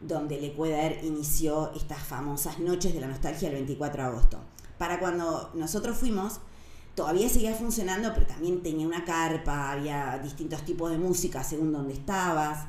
donde 0.02 0.42
Le 0.42 0.48
Ecuador 0.48 0.94
inició 1.04 1.72
estas 1.76 2.00
famosas 2.00 2.58
noches 2.58 2.92
de 2.92 3.02
la 3.02 3.08
nostalgia 3.08 3.50
el 3.50 3.54
24 3.54 4.02
de 4.02 4.10
agosto. 4.10 4.40
Para 4.80 5.00
cuando 5.00 5.52
nosotros 5.54 5.96
fuimos, 5.96 6.40
todavía 6.96 7.30
seguía 7.30 7.54
funcionando, 7.54 8.14
pero 8.14 8.26
también 8.26 8.64
tenía 8.64 8.88
una 8.88 9.04
carpa, 9.04 9.72
había 9.72 10.18
distintos 10.20 10.64
tipos 10.64 10.90
de 10.90 10.98
música 10.98 11.44
según 11.44 11.72
donde 11.72 11.94
estabas. 11.94 12.66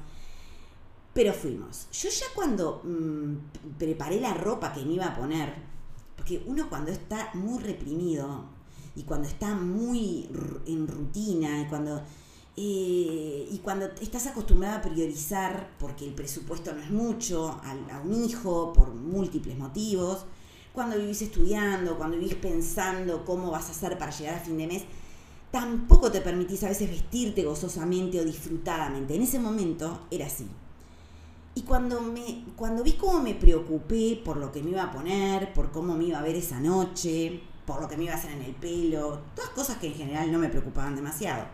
Pero 1.14 1.32
fuimos. 1.32 1.88
Yo 1.92 2.10
ya 2.10 2.26
cuando 2.34 2.82
mm, 2.84 3.78
preparé 3.78 4.20
la 4.20 4.34
ropa 4.34 4.72
que 4.72 4.84
me 4.84 4.94
iba 4.94 5.06
a 5.06 5.16
poner, 5.16 5.54
porque 6.16 6.42
uno 6.46 6.68
cuando 6.68 6.90
está 6.90 7.30
muy 7.34 7.62
reprimido 7.62 8.44
y 8.94 9.04
cuando 9.04 9.28
está 9.28 9.54
muy 9.54 10.28
en 10.66 10.86
rutina, 10.86 11.62
y 11.62 11.66
cuando 11.66 12.02
eh, 12.58 13.46
y 13.50 13.58
cuando 13.58 13.84
estás 14.00 14.26
acostumbrada 14.28 14.76
a 14.76 14.82
priorizar, 14.82 15.74
porque 15.78 16.06
el 16.06 16.14
presupuesto 16.14 16.72
no 16.72 16.80
es 16.80 16.90
mucho, 16.90 17.60
a, 17.62 18.00
un 18.00 18.24
hijo 18.24 18.72
por 18.72 18.94
múltiples 18.94 19.58
motivos, 19.58 20.24
cuando 20.76 20.98
vivís 20.98 21.22
estudiando, 21.22 21.96
cuando 21.96 22.18
vivís 22.18 22.34
pensando 22.34 23.24
cómo 23.24 23.50
vas 23.50 23.68
a 23.68 23.72
hacer 23.72 23.96
para 23.96 24.12
llegar 24.12 24.34
a 24.34 24.40
fin 24.40 24.58
de 24.58 24.66
mes, 24.66 24.84
tampoco 25.50 26.12
te 26.12 26.20
permitís 26.20 26.62
a 26.64 26.68
veces 26.68 26.90
vestirte 26.90 27.44
gozosamente 27.44 28.20
o 28.20 28.24
disfrutadamente. 28.24 29.16
En 29.16 29.22
ese 29.22 29.38
momento 29.38 30.06
era 30.10 30.26
así. 30.26 30.46
Y 31.54 31.62
cuando, 31.62 32.02
me, 32.02 32.44
cuando 32.56 32.82
vi 32.82 32.92
cómo 32.92 33.22
me 33.22 33.34
preocupé 33.34 34.20
por 34.22 34.36
lo 34.36 34.52
que 34.52 34.62
me 34.62 34.72
iba 34.72 34.82
a 34.82 34.92
poner, 34.92 35.54
por 35.54 35.72
cómo 35.72 35.96
me 35.96 36.04
iba 36.04 36.18
a 36.18 36.22
ver 36.22 36.36
esa 36.36 36.60
noche, 36.60 37.40
por 37.64 37.80
lo 37.80 37.88
que 37.88 37.96
me 37.96 38.04
iba 38.04 38.12
a 38.12 38.18
hacer 38.18 38.32
en 38.32 38.42
el 38.42 38.54
pelo, 38.54 39.22
todas 39.34 39.50
cosas 39.52 39.78
que 39.78 39.86
en 39.86 39.94
general 39.94 40.30
no 40.30 40.38
me 40.38 40.50
preocupaban 40.50 40.94
demasiado 40.94 41.46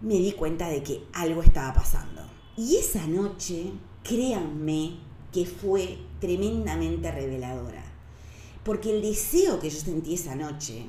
me 0.00 0.14
di 0.14 0.32
cuenta 0.32 0.68
de 0.68 0.82
que 0.82 1.04
algo 1.12 1.42
estaba 1.42 1.74
pasando. 1.74 2.22
Y 2.56 2.76
esa 2.76 3.06
noche, 3.06 3.72
créanme, 4.02 4.98
que 5.32 5.46
fue 5.46 5.98
tremendamente 6.20 7.10
reveladora. 7.10 7.84
Porque 8.64 8.94
el 8.94 9.02
deseo 9.02 9.58
que 9.58 9.70
yo 9.70 9.80
sentí 9.80 10.14
esa 10.14 10.34
noche, 10.34 10.86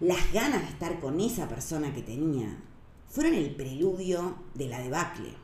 las 0.00 0.32
ganas 0.32 0.62
de 0.62 0.68
estar 0.68 1.00
con 1.00 1.20
esa 1.20 1.48
persona 1.48 1.94
que 1.94 2.02
tenía, 2.02 2.58
fueron 3.08 3.34
el 3.34 3.54
preludio 3.54 4.36
de 4.54 4.68
la 4.68 4.80
debacle. 4.80 5.34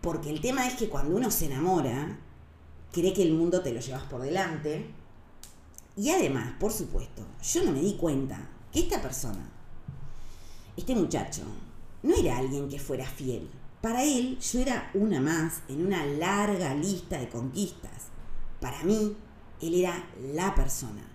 Porque 0.00 0.30
el 0.30 0.40
tema 0.40 0.66
es 0.66 0.74
que 0.74 0.88
cuando 0.88 1.16
uno 1.16 1.30
se 1.30 1.46
enamora, 1.46 2.18
cree 2.92 3.12
que 3.12 3.22
el 3.22 3.34
mundo 3.34 3.60
te 3.62 3.72
lo 3.72 3.80
llevas 3.80 4.04
por 4.04 4.22
delante. 4.22 4.86
Y 5.96 6.10
además, 6.10 6.54
por 6.60 6.72
supuesto, 6.72 7.26
yo 7.42 7.64
no 7.64 7.72
me 7.72 7.80
di 7.80 7.94
cuenta 7.94 8.48
que 8.72 8.80
esta 8.80 9.02
persona 9.02 9.58
este 10.78 10.94
muchacho 10.94 11.42
no 12.04 12.14
era 12.14 12.38
alguien 12.38 12.68
que 12.68 12.78
fuera 12.78 13.04
fiel. 13.04 13.50
Para 13.80 14.02
él 14.04 14.38
yo 14.40 14.60
era 14.60 14.90
una 14.94 15.20
más 15.20 15.62
en 15.68 15.86
una 15.86 16.04
larga 16.04 16.74
lista 16.74 17.18
de 17.18 17.28
conquistas. 17.28 18.08
Para 18.60 18.82
mí, 18.82 19.16
él 19.62 19.74
era 19.74 20.04
la 20.34 20.54
persona. 20.54 21.06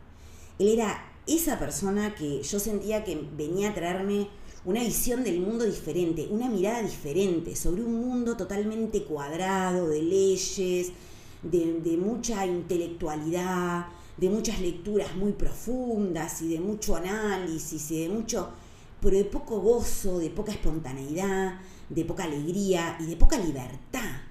Él 0.60 0.70
era 0.70 1.12
esa 1.28 1.60
persona 1.60 2.16
que 2.16 2.42
yo 2.42 2.60
sentía 2.60 3.04
que 3.04 3.28
venía 3.36 3.70
a 3.70 3.74
traerme 3.74 4.30
una 4.66 4.82
visión 4.82 5.24
del 5.24 5.42
mundo 5.42 5.66
diferente, 5.66 6.28
una 6.30 6.50
mirada 6.50 6.82
diferente 6.82 7.56
sobre 7.56 7.84
un 7.84 8.00
mundo 8.00 8.38
totalmente 8.38 9.04
cuadrado, 9.04 9.90
de 9.90 10.02
leyes, 10.02 10.94
de, 11.42 11.98
mucha 11.98 12.46
intelectualidad, 12.46 13.88
de 14.16 14.30
muchas 14.30 14.62
lecturas 14.62 15.16
muy 15.18 15.34
profundas 15.34 16.42
y 16.42 16.48
de 16.48 16.60
mucho 16.62 16.96
análisis 16.96 17.92
y 17.92 18.04
de 18.04 18.10
mucho 18.10 18.50
pero 19.04 19.18
de 19.18 19.26
poco 19.26 19.60
gozo, 19.60 20.20
de 20.20 20.30
poca 20.30 20.54
espontaneidad, 20.54 21.60
de 21.90 22.06
poca 22.06 22.24
alegría 22.24 22.96
y 23.02 23.06
de 23.06 23.18
poca 23.18 23.38
libertad. 23.38 24.22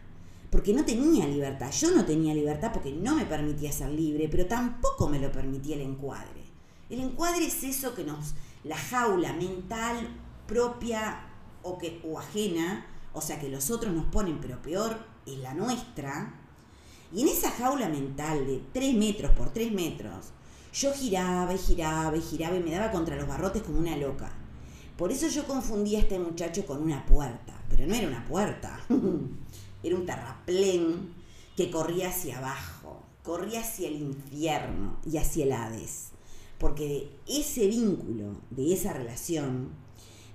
Porque 0.50 0.72
no 0.72 0.84
tenía 0.84 1.26
libertad. 1.26 1.70
Yo 1.70 1.90
no 1.90 2.06
tenía 2.06 2.34
libertad 2.34 2.72
porque 2.72 2.90
no 2.90 3.14
me 3.14 3.26
permitía 3.26 3.70
ser 3.70 3.90
libre, 3.90 4.28
pero 4.30 4.46
tampoco 4.46 5.08
me 5.08 5.18
lo 5.18 5.30
permitía 5.30 5.76
el 5.76 5.82
encuadre. 5.82 6.42
El 6.88 7.00
encuadre 7.00 7.46
es 7.46 7.62
eso 7.62 7.94
que 7.94 8.04
nos, 8.04 8.34
la 8.64 8.76
jaula 8.76 9.34
mental 9.34 10.08
propia 10.46 11.20
o, 11.62 11.76
que, 11.76 12.00
o 12.04 12.18
ajena, 12.18 12.86
o 13.12 13.20
sea 13.20 13.38
que 13.38 13.50
los 13.50 13.70
otros 13.70 13.94
nos 13.94 14.06
ponen, 14.06 14.40
pero 14.40 14.60
peor 14.62 14.96
es 15.26 15.38
la 15.38 15.52
nuestra. 15.52 16.34
Y 17.12 17.22
en 17.22 17.28
esa 17.28 17.50
jaula 17.50 17.88
mental 17.88 18.46
de 18.46 18.62
3 18.72 18.94
metros 18.94 19.32
por 19.32 19.50
3 19.50 19.70
metros, 19.72 20.32
yo 20.72 20.92
giraba 20.94 21.52
y 21.52 21.58
giraba 21.58 22.16
y 22.16 22.22
giraba 22.22 22.56
y 22.56 22.62
me 22.62 22.70
daba 22.70 22.90
contra 22.90 23.16
los 23.16 23.28
barrotes 23.28 23.62
como 23.62 23.78
una 23.78 23.96
loca. 23.96 24.32
Por 25.02 25.10
eso 25.10 25.26
yo 25.26 25.48
confundí 25.48 25.96
a 25.96 25.98
este 25.98 26.16
muchacho 26.16 26.64
con 26.64 26.80
una 26.80 27.04
puerta, 27.04 27.60
pero 27.68 27.88
no 27.88 27.94
era 27.96 28.06
una 28.06 28.24
puerta, 28.24 28.78
era 29.82 29.96
un 29.96 30.06
terraplén 30.06 31.12
que 31.56 31.72
corría 31.72 32.10
hacia 32.10 32.38
abajo, 32.38 33.02
corría 33.24 33.62
hacia 33.62 33.88
el 33.88 33.96
infierno 33.96 35.00
y 35.04 35.16
hacia 35.16 35.44
el 35.44 35.50
Hades. 35.50 36.10
Porque 36.56 37.10
ese 37.26 37.66
vínculo, 37.66 38.36
de 38.50 38.72
esa 38.72 38.92
relación, 38.92 39.70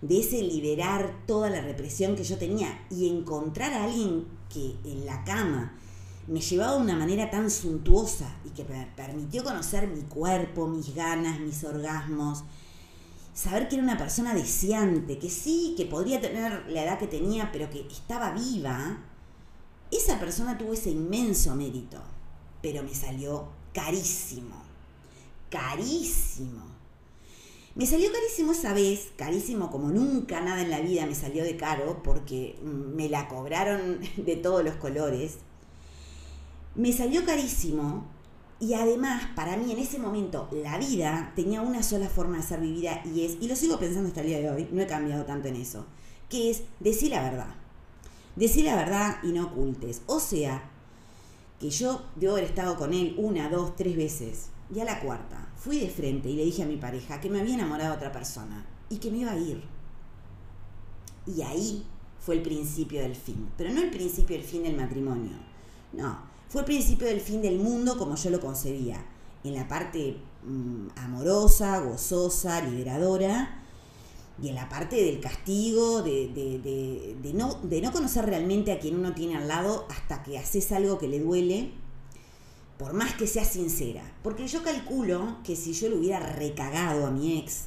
de 0.01 0.19
ese 0.19 0.41
liberar 0.41 1.15
toda 1.25 1.49
la 1.49 1.61
represión 1.61 2.17
que 2.17 2.25
yo 2.25 2.37
tenía 2.37 2.85
y 2.89 3.07
encontrar 3.07 3.71
a 3.71 3.85
alguien 3.85 4.25
que 4.53 4.75
en 4.83 5.05
la 5.05 5.23
cama 5.23 5.77
me 6.27 6.41
llevaba 6.41 6.73
de 6.73 6.81
una 6.81 6.97
manera 6.97 7.31
tan 7.31 7.49
suntuosa 7.49 8.35
y 8.43 8.49
que 8.49 8.65
me 8.65 8.85
permitió 8.97 9.45
conocer 9.45 9.87
mi 9.87 10.01
cuerpo, 10.01 10.67
mis 10.67 10.93
ganas, 10.93 11.39
mis 11.39 11.63
orgasmos, 11.63 12.43
saber 13.37 13.67
que 13.67 13.75
era 13.75 13.83
una 13.83 13.99
persona 13.99 14.33
deseante, 14.33 15.19
que 15.19 15.29
sí, 15.29 15.75
que 15.77 15.85
podría 15.85 16.19
tener 16.19 16.65
la 16.69 16.83
edad 16.83 16.97
que 16.97 17.05
tenía, 17.05 17.51
pero 17.51 17.69
que 17.69 17.81
estaba 17.81 18.31
viva, 18.31 18.97
esa 19.91 20.19
persona 20.19 20.57
tuvo 20.57 20.73
ese 20.73 20.89
inmenso 20.89 21.55
mérito, 21.55 22.01
pero 22.63 22.81
me 22.81 22.95
salió 22.95 23.49
carísimo, 23.75 24.55
carísimo. 25.51 26.63
Me 27.75 27.85
salió 27.85 28.11
carísimo 28.11 28.53
esa 28.53 28.73
vez, 28.73 29.11
carísimo 29.15 29.69
como 29.69 29.89
nunca 29.89 30.41
nada 30.41 30.63
en 30.63 30.71
la 30.71 30.79
vida 30.79 31.05
me 31.05 31.13
salió 31.13 31.43
de 31.43 31.57
caro, 31.57 32.01
porque 32.01 32.57
me 32.63 33.07
la 33.07 33.27
cobraron 33.27 33.99
de 34.17 34.35
todos 34.35 34.63
los 34.63 34.77
colores. 34.77 35.35
Me 36.73 36.91
salió 36.91 37.23
carísimo 37.23 38.16
y 38.59 38.73
además, 38.73 39.23
para 39.35 39.55
mí 39.55 39.71
en 39.71 39.77
ese 39.77 39.99
momento, 39.99 40.49
la 40.51 40.77
vida 40.79 41.31
tenía 41.35 41.61
una 41.61 41.83
sola 41.83 42.09
forma 42.09 42.37
de 42.37 42.43
ser 42.43 42.59
vivida 42.59 43.01
y 43.05 43.23
es, 43.23 43.37
y 43.39 43.47
lo 43.47 43.55
sigo 43.55 43.77
pensando 43.77 44.07
hasta 44.07 44.21
el 44.21 44.27
día 44.27 44.39
de 44.39 44.49
hoy, 44.49 44.67
no 44.71 44.81
he 44.81 44.87
cambiado 44.87 45.25
tanto 45.25 45.47
en 45.47 45.57
eso, 45.57 45.85
que 46.27 46.49
es 46.49 46.63
decir 46.79 47.11
la 47.11 47.21
verdad. 47.21 47.55
Decir 48.35 48.65
la 48.65 48.75
verdad 48.75 49.17
y 49.23 49.31
no 49.31 49.47
ocultes. 49.47 50.01
O 50.07 50.19
sea, 50.19 50.69
que 51.59 51.69
yo 51.69 52.03
debo 52.15 52.33
haber 52.33 52.45
estado 52.45 52.77
con 52.77 52.93
él 52.93 53.15
una, 53.17 53.49
dos, 53.49 53.75
tres 53.75 53.95
veces. 53.95 54.49
Y 54.73 54.79
a 54.79 54.85
la 54.85 54.99
cuarta, 54.99 55.47
fui 55.55 55.79
de 55.79 55.89
frente 55.89 56.29
y 56.29 56.35
le 56.35 56.45
dije 56.45 56.63
a 56.63 56.67
mi 56.67 56.77
pareja 56.77 57.21
que 57.21 57.29
me 57.29 57.39
había 57.39 57.55
enamorado 57.55 57.91
de 57.91 57.97
otra 57.97 58.11
persona 58.11 58.65
y 58.89 58.97
que 58.97 59.11
me 59.11 59.19
iba 59.19 59.31
a 59.31 59.37
ir. 59.37 59.63
Y 61.25 61.41
ahí 61.41 61.85
fue 62.19 62.35
el 62.35 62.41
principio 62.41 63.01
del 63.01 63.15
fin. 63.15 63.49
Pero 63.57 63.71
no 63.71 63.81
el 63.81 63.89
principio 63.89 64.35
del 64.35 64.45
fin 64.45 64.63
del 64.63 64.75
matrimonio. 64.75 65.37
No, 65.93 66.19
fue 66.49 66.61
el 66.61 66.65
principio 66.65 67.07
del 67.07 67.21
fin 67.21 67.41
del 67.41 67.59
mundo 67.59 67.97
como 67.97 68.15
yo 68.15 68.29
lo 68.29 68.39
concebía, 68.39 69.05
en 69.43 69.55
la 69.55 69.67
parte 69.67 70.17
mm, 70.43 70.87
amorosa, 70.97 71.79
gozosa, 71.79 72.61
liberadora, 72.61 73.63
y 74.41 74.49
en 74.49 74.55
la 74.55 74.69
parte 74.69 74.95
del 74.97 75.19
castigo, 75.19 76.03
de, 76.03 77.33
no, 77.33 77.55
de 77.63 77.81
no 77.81 77.91
conocer 77.91 78.25
realmente 78.25 78.71
a 78.71 78.79
quien 78.79 78.95
uno 78.95 79.13
tiene 79.13 79.35
al 79.35 79.47
lado 79.47 79.87
hasta 79.89 80.21
que 80.23 80.37
haces 80.37 80.71
algo 80.71 80.99
que 80.99 81.07
le 81.07 81.19
duele, 81.19 81.71
por 82.77 82.93
más 82.93 83.15
que 83.15 83.25
sea 83.25 83.43
sincera. 83.43 84.03
Porque 84.21 84.47
yo 84.47 84.61
calculo 84.61 85.37
que 85.43 85.55
si 85.55 85.73
yo 85.73 85.89
le 85.89 85.95
hubiera 85.95 86.19
recagado 86.19 87.07
a 87.07 87.11
mi 87.11 87.39
ex, 87.39 87.65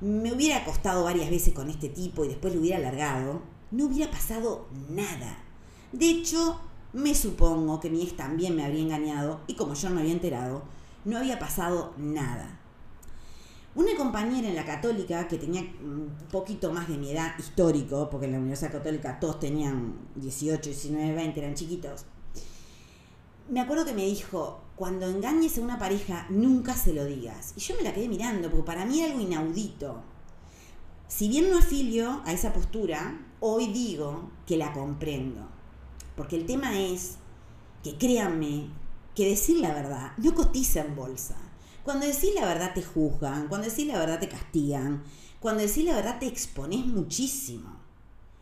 me 0.00 0.32
hubiera 0.32 0.58
acostado 0.58 1.04
varias 1.04 1.28
veces 1.28 1.52
con 1.52 1.68
este 1.68 1.90
tipo 1.90 2.24
y 2.24 2.28
después 2.28 2.54
le 2.54 2.60
hubiera 2.60 2.78
alargado, 2.78 3.42
no 3.70 3.84
hubiera 3.84 4.10
pasado 4.10 4.66
nada. 4.88 5.44
De 5.92 6.08
hecho, 6.08 6.58
me 6.98 7.14
supongo 7.14 7.78
que 7.78 7.90
mi 7.90 8.02
ex 8.02 8.16
también 8.16 8.56
me 8.56 8.64
habría 8.64 8.82
engañado 8.82 9.40
y 9.46 9.54
como 9.54 9.74
yo 9.74 9.88
no 9.88 10.00
había 10.00 10.12
enterado, 10.12 10.64
no 11.04 11.16
había 11.16 11.38
pasado 11.38 11.94
nada. 11.96 12.58
Una 13.76 13.94
compañera 13.96 14.48
en 14.48 14.56
la 14.56 14.64
católica 14.64 15.28
que 15.28 15.38
tenía 15.38 15.60
un 15.60 16.12
poquito 16.32 16.72
más 16.72 16.88
de 16.88 16.98
mi 16.98 17.12
edad 17.12 17.38
histórico, 17.38 18.10
porque 18.10 18.26
en 18.26 18.32
la 18.32 18.38
Universidad 18.38 18.72
Católica 18.72 19.20
todos 19.20 19.38
tenían 19.38 19.94
18, 20.16 20.70
19, 20.70 21.14
20, 21.14 21.38
eran 21.40 21.54
chiquitos. 21.54 22.04
Me 23.48 23.60
acuerdo 23.60 23.84
que 23.84 23.94
me 23.94 24.04
dijo, 24.04 24.60
cuando 24.74 25.06
engañes 25.06 25.56
a 25.56 25.60
una 25.60 25.78
pareja, 25.78 26.26
nunca 26.30 26.74
se 26.74 26.92
lo 26.92 27.04
digas. 27.04 27.52
Y 27.56 27.60
yo 27.60 27.76
me 27.76 27.82
la 27.82 27.94
quedé 27.94 28.08
mirando, 28.08 28.50
porque 28.50 28.66
para 28.66 28.84
mí 28.84 28.98
era 29.00 29.12
algo 29.12 29.22
inaudito. 29.22 30.02
Si 31.06 31.28
bien 31.28 31.48
no 31.48 31.58
afilio 31.58 32.22
a 32.24 32.32
esa 32.32 32.52
postura, 32.52 33.24
hoy 33.38 33.68
digo 33.68 34.32
que 34.44 34.56
la 34.56 34.72
comprendo. 34.72 35.57
Porque 36.18 36.36
el 36.36 36.44
tema 36.44 36.78
es 36.78 37.16
que 37.82 37.96
créanme 37.96 38.68
que 39.14 39.30
decir 39.30 39.60
la 39.60 39.72
verdad 39.72 40.12
no 40.18 40.34
cotiza 40.34 40.80
en 40.80 40.94
bolsa. 40.96 41.36
Cuando 41.84 42.06
decís 42.06 42.34
la 42.34 42.44
verdad 42.44 42.74
te 42.74 42.82
juzgan, 42.82 43.46
cuando 43.46 43.68
decís 43.68 43.86
la 43.86 44.00
verdad 44.00 44.18
te 44.18 44.28
castigan, 44.28 45.04
cuando 45.38 45.62
decís 45.62 45.84
la 45.84 45.94
verdad 45.94 46.18
te 46.18 46.26
expones 46.26 46.84
muchísimo. 46.84 47.78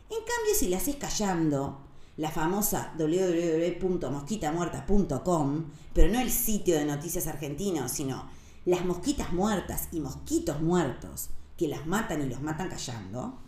En 0.08 0.20
cambio, 0.20 0.54
si 0.58 0.68
la 0.68 0.78
haces 0.78 0.96
callando, 0.96 1.82
la 2.16 2.30
famosa 2.30 2.94
www.mosquitamuerta.com, 2.96 5.64
pero 5.92 6.10
no 6.10 6.18
el 6.18 6.30
sitio 6.30 6.78
de 6.78 6.86
noticias 6.86 7.26
argentino, 7.26 7.90
sino 7.90 8.26
las 8.64 8.86
mosquitas 8.86 9.34
muertas 9.34 9.88
y 9.92 10.00
mosquitos 10.00 10.62
muertos 10.62 11.28
que 11.58 11.68
las 11.68 11.86
matan 11.86 12.22
y 12.22 12.30
los 12.30 12.40
matan 12.40 12.70
callando, 12.70 13.38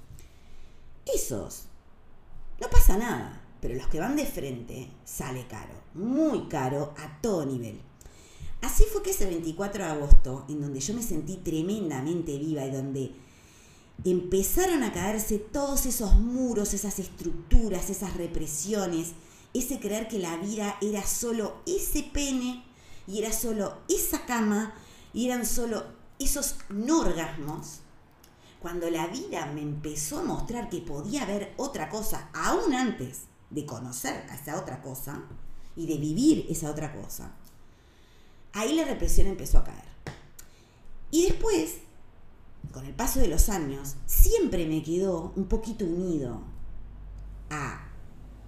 esos, 1.07 1.63
no 2.61 2.69
pasa 2.69 2.99
nada, 2.99 3.48
pero 3.61 3.75
los 3.75 3.89
que 3.89 4.01
van 4.01 4.17
de 4.17 4.27
frente 4.27 4.89
sale 5.05 5.47
caro, 5.49 5.75
muy 5.95 6.49
caro 6.49 6.95
a 6.97 7.21
todo 7.21 7.45
nivel. 7.45 7.81
Así 8.61 8.85
fue 8.93 9.03
que 9.03 9.11
ese 9.11 9.27
24 9.27 9.85
de 9.85 9.91
agosto, 9.91 10.45
en 10.49 10.61
donde 10.61 10.81
yo 10.81 10.95
me 10.95 11.03
sentí 11.03 11.37
tremendamente 11.37 12.39
viva 12.39 12.65
y 12.65 12.71
donde 12.71 13.13
empezaron 14.05 14.83
a 14.83 14.93
caerse 14.93 15.39
todos 15.39 15.87
esos 15.87 16.17
muros, 16.17 16.75
esas 16.75 16.99
estructuras, 16.99 17.91
esas 17.91 18.17
represiones, 18.17 19.13
ese 19.55 19.81
creer 19.81 20.09
que 20.09 20.19
la 20.19 20.37
vida 20.37 20.77
era 20.81 21.07
solo 21.07 21.57
ese 21.67 22.03
pene 22.03 22.65
y 23.07 23.21
era 23.21 23.33
solo 23.33 23.79
esa 23.89 24.27
cama 24.27 24.75
y 25.13 25.27
eran 25.27 25.47
solo 25.47 25.85
esos 26.19 26.57
no 26.69 27.01
orgasmos, 27.01 27.81
cuando 28.61 28.91
la 28.91 29.07
vida 29.07 29.47
me 29.47 29.63
empezó 29.63 30.19
a 30.19 30.25
mostrar 30.25 30.69
que 30.69 30.81
podía 30.81 31.23
haber 31.23 31.55
otra 31.57 31.89
cosa, 31.89 32.29
aún 32.35 32.75
antes 32.75 33.23
de 33.51 33.67
conocer 33.67 34.27
a 34.31 34.35
esa 34.35 34.59
otra 34.59 34.83
cosa 34.83 35.23
y 35.77 35.87
de 35.87 35.97
vivir 35.97 36.47
esa 36.49 36.71
otra 36.71 36.93
cosa, 36.93 37.33
ahí 38.53 38.75
la 38.75 38.85
represión 38.85 39.27
empezó 39.27 39.59
a 39.59 39.65
caer. 39.65 39.89
Y 41.11 41.27
después, 41.27 41.79
con 42.73 42.85
el 42.85 42.95
paso 42.95 43.21
de 43.21 43.29
los 43.29 43.49
años, 43.49 43.97
siempre 44.07 44.67
me 44.67 44.83
quedó 44.83 45.33
un 45.37 45.47
poquito 45.47 45.85
unido 45.85 46.41
a 47.51 47.89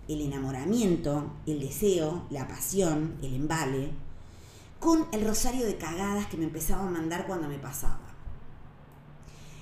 el 0.09 0.21
enamoramiento, 0.21 1.31
el 1.47 1.61
deseo, 1.61 2.27
la 2.31 2.49
pasión, 2.49 3.17
el 3.23 3.35
embale, 3.35 3.93
con 4.81 5.07
el 5.13 5.27
rosario 5.27 5.65
de 5.67 5.77
cagadas 5.77 6.27
que 6.27 6.37
me 6.37 6.45
empezaba 6.45 6.83
a 6.83 6.91
mandar 6.91 7.27
cuando 7.27 7.49
me 7.49 7.59
pasaba. 7.59 8.11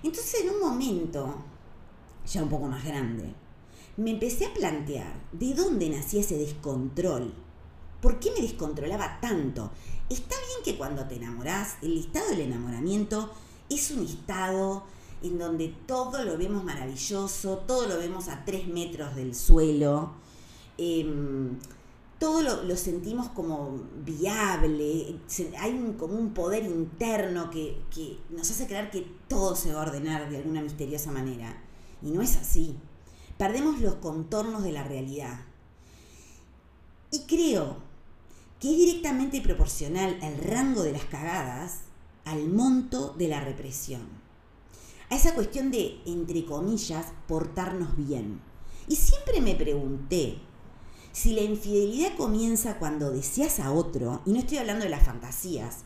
Entonces 0.02 0.42
en 0.42 0.50
un 0.50 0.60
momento, 0.60 1.36
ya 2.26 2.42
un 2.42 2.48
poco 2.48 2.66
más 2.66 2.84
grande, 2.84 3.34
me 3.98 4.12
empecé 4.12 4.46
a 4.46 4.54
plantear 4.54 5.12
de 5.32 5.54
dónde 5.54 5.90
nacía 5.90 6.20
ese 6.20 6.38
descontrol. 6.38 7.34
¿Por 8.00 8.20
qué 8.20 8.30
me 8.30 8.40
descontrolaba 8.40 9.18
tanto? 9.20 9.72
Está 10.08 10.36
bien 10.36 10.64
que 10.64 10.78
cuando 10.78 11.04
te 11.08 11.16
enamorás, 11.16 11.78
el 11.82 11.98
estado 11.98 12.30
del 12.30 12.42
enamoramiento 12.42 13.28
es 13.68 13.90
un 13.90 14.04
estado 14.04 14.84
en 15.20 15.36
donde 15.36 15.74
todo 15.86 16.24
lo 16.24 16.38
vemos 16.38 16.62
maravilloso, 16.62 17.58
todo 17.66 17.88
lo 17.88 17.98
vemos 17.98 18.28
a 18.28 18.44
tres 18.44 18.68
metros 18.68 19.16
del 19.16 19.34
suelo, 19.34 20.12
em, 20.78 21.58
todo 22.20 22.42
lo, 22.42 22.76
sentimos 22.76 23.28
como 23.30 23.80
viable, 24.04 25.16
hay 25.58 25.94
como 25.98 26.14
un 26.14 26.34
poder 26.34 26.64
interno 26.64 27.50
que, 27.50 27.80
que 27.92 28.18
nos 28.30 28.48
hace 28.48 28.68
creer 28.68 28.90
que 28.90 29.10
todo 29.26 29.56
se 29.56 29.72
va 29.72 29.82
a 29.82 29.86
ordenar 29.86 30.30
de 30.30 30.36
alguna 30.36 30.62
misteriosa 30.62 31.10
manera. 31.10 31.60
Y 32.00 32.12
no 32.12 32.22
es 32.22 32.36
así 32.36 32.76
perdemos 33.38 33.80
los 33.80 33.94
contornos 33.94 34.62
de 34.64 34.72
la 34.72 34.82
realidad. 34.82 35.40
Y 37.10 37.20
creo 37.20 37.76
que 38.60 38.70
es 38.70 38.76
directamente 38.76 39.40
proporcional 39.40 40.18
el 40.20 40.38
rango 40.38 40.82
de 40.82 40.92
las 40.92 41.04
cagadas 41.04 41.78
al 42.24 42.48
monto 42.48 43.14
de 43.16 43.28
la 43.28 43.40
represión. 43.40 44.02
A 45.08 45.14
esa 45.14 45.34
cuestión 45.34 45.70
de, 45.70 46.00
entre 46.04 46.44
comillas, 46.44 47.06
portarnos 47.26 47.96
bien. 47.96 48.40
Y 48.88 48.96
siempre 48.96 49.40
me 49.40 49.54
pregunté 49.54 50.38
si 51.12 51.32
la 51.32 51.40
infidelidad 51.40 52.16
comienza 52.16 52.78
cuando 52.78 53.10
deseas 53.10 53.60
a 53.60 53.72
otro, 53.72 54.20
y 54.26 54.32
no 54.32 54.40
estoy 54.40 54.58
hablando 54.58 54.84
de 54.84 54.90
las 54.90 55.04
fantasías, 55.04 55.78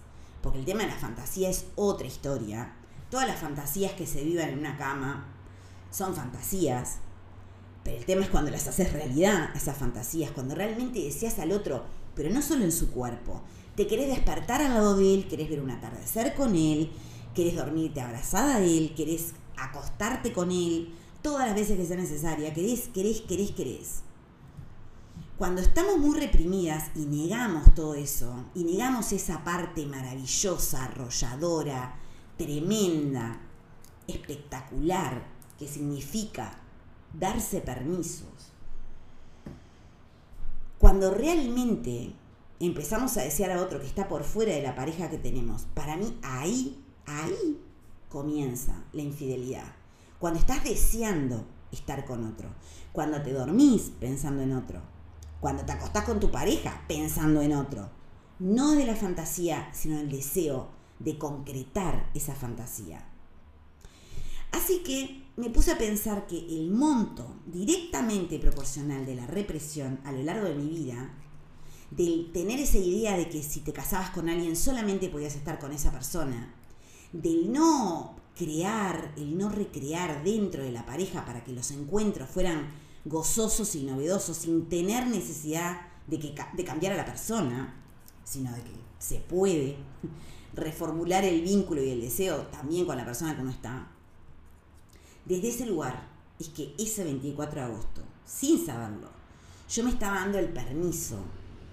porque 0.43 0.59
el 0.59 0.65
tema 0.65 0.83
de 0.83 0.89
la 0.89 0.99
fantasía 0.99 1.49
es 1.49 1.67
otra 1.77 2.07
historia. 2.07 2.75
Todas 3.11 3.29
las 3.29 3.39
fantasías 3.39 3.93
que 3.93 4.07
se 4.07 4.25
viven 4.25 4.49
en 4.49 4.59
una 4.59 4.77
cama 4.77 5.27
son 5.91 6.15
fantasías, 6.15 6.97
pero 7.85 7.97
el 7.97 8.05
tema 8.05 8.23
es 8.23 8.31
cuando 8.31 8.51
las 8.51 8.69
haces 8.69 8.93
realidad, 8.93 9.51
esas 9.57 9.77
fantasías, 9.77 10.31
cuando 10.31 10.55
realmente 10.55 11.01
deseas 11.01 11.39
al 11.39 11.53
otro, 11.53 11.85
pero 12.15 12.31
no 12.31 12.43
solo 12.43 12.65
en 12.65 12.73
su 12.73 12.91
cuerpo. 12.91 13.43
Te 13.77 13.87
querés 13.87 14.09
despertar 14.09 14.63
al 14.63 14.75
lado 14.75 14.97
de 14.97 15.15
él, 15.15 15.29
querés 15.29 15.49
ver 15.49 15.61
un 15.61 15.71
atardecer 15.71 16.35
con 16.35 16.55
él, 16.55 16.93
querés 17.35 17.57
dormirte 17.57 18.01
abrazada 18.01 18.61
de 18.61 18.79
él, 18.79 18.95
querés 18.95 19.33
acostarte 19.57 20.33
con 20.33 20.51
él, 20.51 20.95
todas 21.23 21.47
las 21.47 21.57
veces 21.57 21.77
que 21.77 21.87
sea 21.87 21.97
necesaria, 21.97 22.53
querés, 22.53 22.89
querés, 22.89 23.23
querés, 23.23 23.51
querés. 23.53 24.03
Cuando 25.39 25.61
estamos 25.61 25.99
muy 25.99 26.21
reprimidas 26.21 26.91
y 26.95 27.07
negamos 27.07 27.75
todo 27.75 27.95
eso, 27.95 28.45
y 28.55 28.65
negamos 28.65 29.13
esa 29.13 29.43
parte 29.43 29.87
maravillosa, 29.87 30.85
arrolladora, 30.85 31.97
tremenda, 32.37 33.41
espectacular, 34.07 35.27
que 35.59 35.67
significa 35.67 36.62
darse 37.15 37.61
permisos. 37.61 38.53
Cuando 40.79 41.13
realmente 41.13 42.15
empezamos 42.59 43.17
a 43.17 43.23
desear 43.23 43.53
a 43.53 43.63
otro 43.63 43.81
que 43.81 43.87
está 43.87 44.09
por 44.09 44.25
fuera 44.25 44.53
de 44.55 44.63
la 44.63 44.75
pareja 44.75 45.11
que 45.11 45.19
tenemos, 45.19 45.67
para 45.75 45.97
mí 45.97 46.19
ahí, 46.23 46.83
ahí 47.07 47.61
comienza 48.09 48.85
la 48.93 49.03
infidelidad. 49.03 49.75
Cuando 50.19 50.39
estás 50.39 50.65
deseando 50.65 51.45
estar 51.71 52.05
con 52.05 52.25
otro, 52.25 52.49
cuando 52.93 53.23
te 53.23 53.33
dormís 53.33 53.93
pensando 53.99 54.43
en 54.43 54.53
otro, 54.53 54.83
cuando 55.41 55.65
te 55.65 55.73
acostás 55.73 56.05
con 56.05 56.21
tu 56.21 56.31
pareja 56.31 56.85
pensando 56.87 57.43
en 57.43 57.55
otro, 57.55 57.91
no 58.39 58.73
de 58.73 58.87
la 58.87 58.95
fantasía, 58.95 59.69
sino 59.73 59.97
del 59.97 60.11
deseo 60.11 60.69
de 60.99 61.19
concretar 61.19 62.11
esa 62.15 62.35
fantasía. 62.35 63.05
Así 64.53 64.83
que 64.83 65.22
me 65.37 65.49
puse 65.49 65.73
a 65.73 65.79
pensar 65.79 66.27
que 66.27 66.39
el 66.39 66.71
monto 66.71 67.37
directamente 67.47 68.39
proporcional 68.39 69.07
de 69.07 69.15
la 69.15 69.27
represión 69.27 69.99
a 70.05 70.13
lo 70.13 70.23
largo 70.23 70.47
de 70.47 70.55
mi 70.55 70.69
vida, 70.69 71.11
del 71.91 72.31
tener 72.33 72.61
esa 72.61 72.79
idea 72.79 73.17
de 73.17 73.29
que 73.29 73.43
si 73.43 73.61
te 73.61 73.73
casabas 73.73 74.11
con 74.11 74.29
alguien 74.29 74.57
solamente 74.57 75.09
podías 75.09 75.35
estar 75.35 75.59
con 75.59 75.73
esa 75.73 75.91
persona, 75.91 76.55
del 77.13 77.53
no 77.53 78.17
crear, 78.37 79.13
el 79.17 79.37
no 79.37 79.49
recrear 79.49 80.23
dentro 80.23 80.63
de 80.63 80.73
la 80.73 80.87
pareja 80.87 81.25
para 81.25 81.45
que 81.45 81.53
los 81.53 81.71
encuentros 81.71 82.29
fueran 82.29 82.71
gozosos 83.05 83.75
y 83.75 83.85
novedosos 83.85 84.37
sin 84.37 84.69
tener 84.69 85.07
necesidad 85.07 85.81
de, 86.07 86.19
que, 86.19 86.35
de 86.55 86.65
cambiar 86.65 86.93
a 86.93 86.97
la 86.97 87.05
persona, 87.05 87.75
sino 88.25 88.53
de 88.53 88.63
que 88.63 88.73
se 88.99 89.17
puede 89.17 89.77
reformular 90.55 91.25
el 91.25 91.41
vínculo 91.41 91.83
y 91.83 91.91
el 91.91 92.03
deseo 92.03 92.47
también 92.49 92.85
con 92.85 92.97
la 92.97 93.05
persona 93.05 93.35
que 93.35 93.43
uno 93.43 93.51
está 93.51 93.92
desde 95.25 95.49
ese 95.49 95.67
lugar 95.67 96.09
es 96.39 96.49
que 96.49 96.75
ese 96.79 97.05
24 97.05 97.61
de 97.61 97.67
agosto, 97.67 98.03
sin 98.27 98.65
saberlo, 98.65 99.09
yo 99.69 99.85
me 99.85 99.91
estaba 99.91 100.17
dando 100.17 100.39
el 100.39 100.49
permiso 100.49 101.17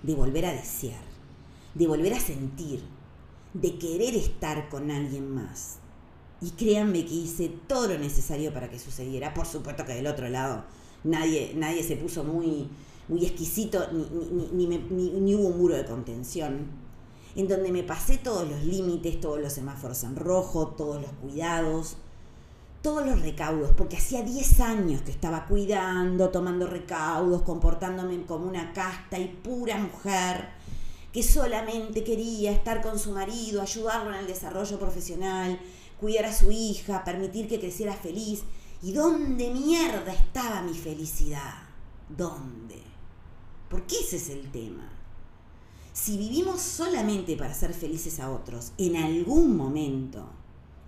de 0.03 0.15
volver 0.15 0.45
a 0.45 0.53
desear, 0.53 1.01
de 1.73 1.87
volver 1.87 2.13
a 2.13 2.19
sentir, 2.19 2.81
de 3.53 3.77
querer 3.77 4.15
estar 4.15 4.69
con 4.69 4.91
alguien 4.91 5.33
más. 5.33 5.77
Y 6.41 6.51
créanme 6.51 7.05
que 7.05 7.13
hice 7.13 7.49
todo 7.67 7.87
lo 7.87 7.97
necesario 7.97 8.53
para 8.53 8.69
que 8.69 8.79
sucediera. 8.79 9.33
Por 9.33 9.45
supuesto 9.45 9.83
que 9.85 9.93
del 9.93 10.07
otro 10.07 10.29
lado 10.29 10.63
nadie, 11.03 11.53
nadie 11.55 11.83
se 11.83 11.97
puso 11.97 12.23
muy, 12.23 12.69
muy 13.07 13.25
exquisito, 13.25 13.87
ni, 13.91 14.67
ni, 14.67 14.77
ni 14.77 15.35
hubo 15.35 15.47
un 15.47 15.57
muro 15.57 15.75
de 15.75 15.85
contención, 15.85 16.67
en 17.35 17.47
donde 17.47 17.71
me 17.71 17.83
pasé 17.83 18.17
todos 18.17 18.47
los 18.47 18.63
límites, 18.63 19.19
todos 19.19 19.39
los 19.39 19.51
semáforos 19.51 20.03
en 20.03 20.15
rojo, 20.15 20.67
todos 20.67 21.01
los 21.01 21.11
cuidados, 21.13 21.97
todos 22.81 23.05
los 23.05 23.21
recaudos, 23.21 23.71
porque 23.75 23.97
hacía 23.97 24.21
10 24.21 24.59
años 24.61 25.01
que 25.01 25.11
estaba 25.11 25.45
cuidando, 25.45 26.29
tomando 26.29 26.65
recaudos, 26.67 27.41
comportándome 27.41 28.25
como 28.25 28.47
una 28.47 28.71
casta 28.73 29.19
y 29.19 29.27
pura 29.27 29.77
mujer, 29.77 30.49
que 31.11 31.23
solamente 31.23 32.03
quería 32.03 32.51
estar 32.51 32.81
con 32.81 32.97
su 32.97 33.11
marido, 33.11 33.61
ayudarlo 33.61 34.11
en 34.11 34.19
el 34.19 34.27
desarrollo 34.27 34.79
profesional, 34.79 35.59
cuidar 35.99 36.25
a 36.25 36.33
su 36.33 36.51
hija, 36.51 37.03
permitir 37.03 37.47
que 37.47 37.59
creciera 37.59 37.93
feliz. 37.93 38.43
¿Y 38.81 38.93
dónde 38.93 39.51
mierda 39.51 40.13
estaba 40.13 40.61
mi 40.61 40.73
felicidad? 40.73 41.55
¿Dónde? 42.07 42.81
Porque 43.69 43.97
ese 43.99 44.15
es 44.15 44.29
el 44.29 44.49
tema. 44.51 44.87
Si 45.91 46.17
vivimos 46.17 46.61
solamente 46.61 47.35
para 47.35 47.53
ser 47.53 47.73
felices 47.73 48.21
a 48.21 48.31
otros, 48.31 48.71
en 48.77 48.95
algún 48.95 49.57
momento, 49.57 50.29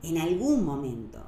en 0.03 0.17
algún 0.17 0.63
momento, 0.63 1.21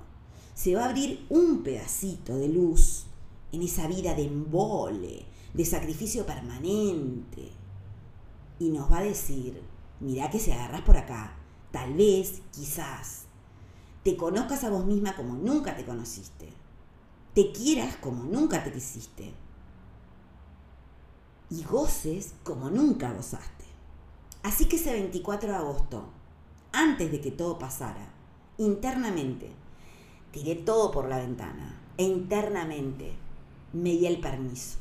se 0.53 0.75
va 0.75 0.83
a 0.85 0.89
abrir 0.89 1.25
un 1.29 1.63
pedacito 1.63 2.35
de 2.35 2.47
luz 2.47 3.05
en 3.51 3.61
esa 3.61 3.87
vida 3.87 4.13
de 4.13 4.25
embole, 4.25 5.25
de 5.53 5.65
sacrificio 5.65 6.25
permanente. 6.25 7.51
Y 8.59 8.69
nos 8.69 8.91
va 8.91 8.99
a 8.99 9.03
decir, 9.03 9.61
mira 9.99 10.29
que 10.29 10.39
si 10.39 10.51
agarras 10.51 10.81
por 10.81 10.97
acá, 10.97 11.35
tal 11.71 11.93
vez, 11.93 12.41
quizás, 12.51 13.23
te 14.03 14.15
conozcas 14.15 14.63
a 14.63 14.69
vos 14.69 14.85
misma 14.85 15.15
como 15.15 15.33
nunca 15.35 15.75
te 15.75 15.85
conociste, 15.85 16.49
te 17.33 17.51
quieras 17.51 17.95
como 17.97 18.23
nunca 18.23 18.63
te 18.63 18.71
quisiste 18.71 19.33
y 21.49 21.63
goces 21.63 22.33
como 22.43 22.69
nunca 22.69 23.13
gozaste. 23.13 23.65
Así 24.41 24.65
que 24.65 24.75
ese 24.75 24.91
24 24.91 25.49
de 25.49 25.55
agosto, 25.55 26.09
antes 26.71 27.11
de 27.11 27.21
que 27.21 27.31
todo 27.31 27.59
pasara, 27.59 28.11
internamente, 28.57 29.51
tiré 30.33 30.55
todo 30.55 30.91
por 30.91 31.07
la 31.07 31.19
ventana 31.19 31.79
e 31.95 32.03
internamente 32.03 33.13
me 33.71 33.91
di 33.91 34.05
el 34.05 34.19
permiso. 34.19 34.79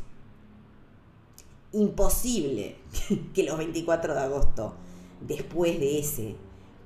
Imposible 1.72 2.76
que 3.34 3.44
los 3.44 3.56
24 3.56 4.14
de 4.14 4.20
agosto, 4.20 4.74
después 5.20 5.78
de 5.78 6.00
ese, 6.00 6.36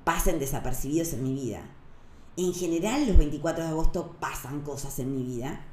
pasen 0.04 0.38
desapercibidos 0.38 1.14
en 1.14 1.22
mi 1.22 1.34
vida. 1.34 1.62
En 2.36 2.52
general 2.52 3.06
los 3.06 3.16
24 3.16 3.64
de 3.64 3.70
agosto 3.70 4.14
pasan 4.20 4.60
cosas 4.60 4.98
en 4.98 5.16
mi 5.16 5.24
vida, 5.24 5.64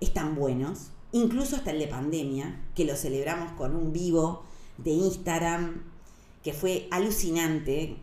están 0.00 0.36
buenos, 0.36 0.90
incluso 1.12 1.56
hasta 1.56 1.72
el 1.72 1.80
de 1.80 1.88
pandemia, 1.88 2.62
que 2.74 2.84
lo 2.84 2.94
celebramos 2.94 3.52
con 3.52 3.74
un 3.74 3.92
vivo 3.92 4.44
de 4.78 4.90
Instagram, 4.90 5.82
que 6.42 6.52
fue 6.52 6.88
alucinante, 6.90 7.96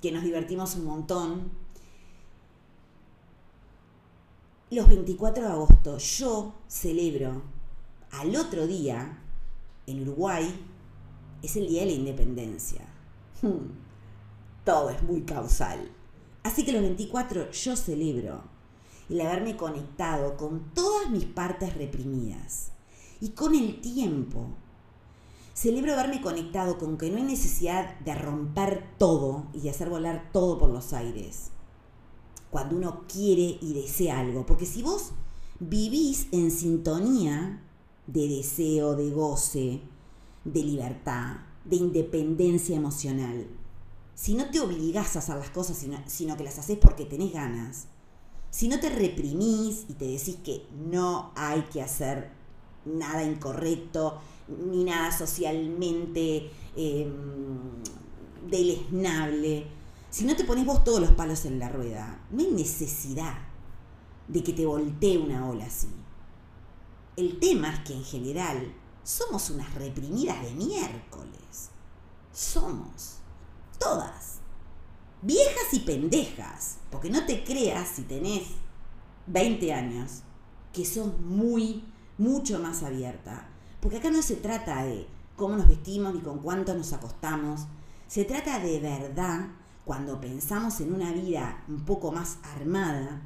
que 0.00 0.12
nos 0.12 0.22
divertimos 0.22 0.76
un 0.76 0.84
montón. 0.84 1.65
Los 4.68 4.88
24 4.88 5.44
de 5.44 5.48
agosto 5.48 5.98
yo 5.98 6.54
celebro 6.66 7.40
al 8.10 8.34
otro 8.34 8.66
día, 8.66 9.22
en 9.86 10.02
Uruguay, 10.02 10.60
es 11.40 11.54
el 11.54 11.68
Día 11.68 11.82
de 11.82 11.86
la 11.86 11.92
Independencia. 11.92 12.80
Hmm. 13.42 13.70
Todo 14.64 14.90
es 14.90 15.00
muy 15.04 15.20
causal. 15.22 15.88
Así 16.42 16.64
que 16.64 16.72
los 16.72 16.82
24 16.82 17.52
yo 17.52 17.76
celebro 17.76 18.42
el 19.08 19.20
haberme 19.20 19.56
conectado 19.56 20.36
con 20.36 20.74
todas 20.74 21.10
mis 21.10 21.26
partes 21.26 21.76
reprimidas. 21.76 22.72
Y 23.20 23.30
con 23.30 23.54
el 23.54 23.80
tiempo, 23.80 24.48
celebro 25.54 25.92
haberme 25.92 26.20
conectado 26.20 26.76
con 26.76 26.98
que 26.98 27.08
no 27.08 27.18
hay 27.18 27.22
necesidad 27.22 28.00
de 28.00 28.16
romper 28.16 28.84
todo 28.98 29.46
y 29.52 29.60
de 29.60 29.70
hacer 29.70 29.88
volar 29.88 30.30
todo 30.32 30.58
por 30.58 30.70
los 30.70 30.92
aires. 30.92 31.52
Cuando 32.56 32.76
uno 32.76 33.02
quiere 33.06 33.58
y 33.60 33.74
desea 33.74 34.18
algo. 34.18 34.46
Porque 34.46 34.64
si 34.64 34.80
vos 34.80 35.10
vivís 35.60 36.26
en 36.32 36.50
sintonía 36.50 37.60
de 38.06 38.28
deseo, 38.28 38.96
de 38.96 39.10
goce, 39.10 39.82
de 40.42 40.62
libertad, 40.62 41.36
de 41.66 41.76
independencia 41.76 42.74
emocional, 42.74 43.46
si 44.14 44.32
no 44.32 44.50
te 44.50 44.60
obligás 44.60 45.16
a 45.16 45.18
hacer 45.18 45.36
las 45.36 45.50
cosas, 45.50 45.76
sino, 46.06 46.36
que 46.38 46.44
las 46.44 46.58
haces 46.58 46.78
porque 46.78 47.04
tenés 47.04 47.34
ganas, 47.34 47.88
si 48.48 48.68
no 48.68 48.80
te 48.80 48.88
reprimís 48.88 49.84
y 49.90 49.92
te 49.92 50.06
decís 50.06 50.36
que 50.42 50.66
no 50.72 51.32
hay 51.36 51.60
que 51.70 51.82
hacer 51.82 52.30
nada 52.86 53.22
incorrecto, 53.22 54.18
ni 54.48 54.84
nada 54.84 55.12
socialmente 55.12 56.48
eh, 56.74 57.06
deleznable, 58.48 59.66
si 60.10 60.24
no 60.24 60.36
te 60.36 60.44
pones 60.44 60.64
vos 60.64 60.84
todos 60.84 61.00
los 61.00 61.12
palos 61.12 61.44
en 61.44 61.58
la 61.58 61.68
rueda, 61.68 62.20
no 62.30 62.40
hay 62.40 62.50
necesidad 62.50 63.38
de 64.28 64.42
que 64.42 64.52
te 64.52 64.66
voltee 64.66 65.18
una 65.18 65.48
ola 65.48 65.66
así. 65.66 65.88
El 67.16 67.38
tema 67.38 67.72
es 67.72 67.80
que 67.80 67.94
en 67.94 68.04
general 68.04 68.74
somos 69.02 69.50
unas 69.50 69.74
reprimidas 69.74 70.42
de 70.42 70.52
miércoles. 70.52 71.70
Somos. 72.32 73.18
Todas 73.78 74.40
viejas 75.22 75.72
y 75.72 75.80
pendejas, 75.80 76.78
porque 76.90 77.10
no 77.10 77.26
te 77.26 77.42
creas 77.42 77.88
si 77.88 78.02
tenés 78.02 78.44
20 79.26 79.72
años, 79.72 80.22
que 80.72 80.84
sos 80.84 81.18
muy, 81.20 81.84
mucho 82.18 82.58
más 82.58 82.82
abierta. 82.82 83.48
Porque 83.80 83.98
acá 83.98 84.10
no 84.10 84.22
se 84.22 84.36
trata 84.36 84.84
de 84.84 85.06
cómo 85.36 85.56
nos 85.56 85.68
vestimos 85.68 86.14
ni 86.14 86.20
con 86.20 86.38
cuánto 86.38 86.74
nos 86.74 86.92
acostamos, 86.92 87.66
se 88.06 88.24
trata 88.24 88.60
de 88.60 88.78
verdad, 88.78 89.48
cuando 89.86 90.20
pensamos 90.20 90.80
en 90.80 90.92
una 90.92 91.12
vida 91.12 91.62
un 91.68 91.84
poco 91.84 92.10
más 92.10 92.38
armada, 92.56 93.22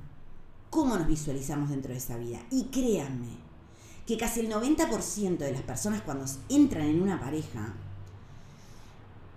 cómo 0.69 0.99
nos 0.99 1.07
visualizamos 1.07 1.71
dentro 1.71 1.91
de 1.91 1.99
esa 1.99 2.19
vida. 2.19 2.39
Y 2.51 2.65
créanme, 2.65 3.39
que 4.07 4.19
casi 4.19 4.41
el 4.41 4.53
90% 4.53 5.39
de 5.39 5.53
las 5.53 5.63
personas 5.63 6.03
cuando 6.03 6.27
entran 6.51 6.87
en 6.87 7.01
una 7.01 7.19
pareja, 7.19 7.73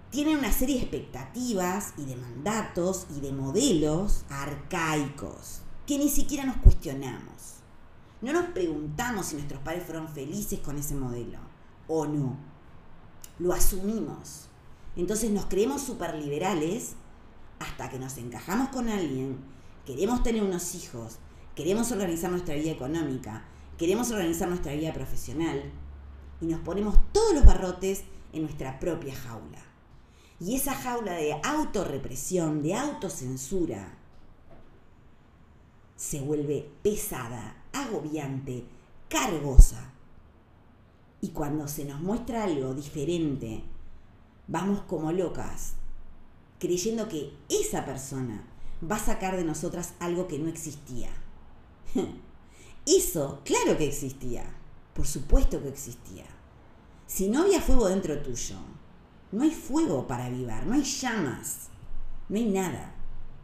tienen 0.09 0.37
una 0.37 0.51
serie 0.51 0.75
de 0.75 0.81
expectativas 0.81 1.93
y 1.97 2.03
de 2.03 2.17
mandatos 2.17 3.07
y 3.15 3.21
de 3.21 3.31
modelos 3.31 4.25
arcaicos 4.29 5.61
que 5.87 5.97
ni 5.97 6.09
siquiera 6.09 6.43
nos 6.43 6.57
cuestionamos. 6.57 7.53
No 8.21 8.33
nos 8.33 8.47
preguntamos 8.47 9.27
si 9.27 9.35
nuestros 9.35 9.61
padres 9.61 9.85
fueron 9.85 10.09
felices 10.09 10.59
con 10.59 10.77
ese 10.77 10.95
modelo 10.95 11.39
o 11.87 12.05
no. 12.05 12.35
Lo 13.39 13.53
asumimos. 13.53 14.47
Entonces 14.97 15.31
nos 15.31 15.45
creemos 15.45 15.81
súper 15.81 16.15
liberales 16.15 16.95
hasta 17.63 17.89
que 17.89 17.99
nos 17.99 18.17
encajamos 18.17 18.69
con 18.69 18.89
alguien, 18.89 19.37
queremos 19.85 20.21
tener 20.21 20.43
unos 20.43 20.75
hijos, 20.75 21.17
queremos 21.55 21.91
organizar 21.91 22.29
nuestra 22.29 22.55
vida 22.55 22.71
económica, 22.71 23.45
queremos 23.77 24.11
organizar 24.11 24.49
nuestra 24.49 24.73
vida 24.73 24.93
profesional 24.93 25.71
y 26.41 26.45
nos 26.45 26.59
ponemos 26.61 26.97
todos 27.11 27.33
los 27.33 27.45
barrotes 27.45 28.03
en 28.33 28.43
nuestra 28.43 28.79
propia 28.79 29.15
jaula. 29.15 29.59
Y 30.39 30.55
esa 30.55 30.73
jaula 30.73 31.13
de 31.13 31.39
autorrepresión, 31.41 32.61
de 32.61 32.75
autocensura, 32.75 33.97
se 35.95 36.19
vuelve 36.19 36.69
pesada, 36.81 37.63
agobiante, 37.71 38.65
cargosa. 39.07 39.93
Y 41.21 41.29
cuando 41.29 41.69
se 41.69 41.85
nos 41.85 42.01
muestra 42.01 42.43
algo 42.43 42.73
diferente, 42.73 43.63
vamos 44.47 44.81
como 44.81 45.13
locas, 45.13 45.75
creyendo 46.63 47.09
que 47.09 47.33
esa 47.49 47.83
persona 47.83 48.47
va 48.89 48.95
a 48.95 49.05
sacar 49.05 49.35
de 49.35 49.43
nosotras 49.43 49.95
algo 49.99 50.29
que 50.29 50.39
no 50.39 50.47
existía. 50.47 51.09
Eso, 52.85 53.41
claro 53.43 53.77
que 53.77 53.85
existía. 53.85 54.45
Por 54.93 55.05
supuesto 55.05 55.61
que 55.61 55.67
existía. 55.67 56.23
Si 57.05 57.27
no 57.27 57.41
había 57.41 57.59
fuego 57.59 57.89
dentro 57.89 58.17
tuyo, 58.21 58.55
no 59.33 59.43
hay 59.43 59.51
fuego 59.51 60.07
para 60.07 60.27
avivar, 60.27 60.65
no 60.65 60.73
hay 60.73 60.83
llamas, 60.83 61.67
no 62.29 62.37
hay 62.37 62.45
nada. 62.45 62.95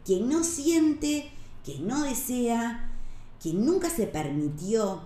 Quien 0.02 0.26
no 0.26 0.42
siente, 0.42 1.30
quien 1.62 1.86
no 1.86 2.04
desea, 2.04 2.90
quien 3.38 3.66
nunca 3.66 3.90
se 3.90 4.06
permitió 4.06 5.02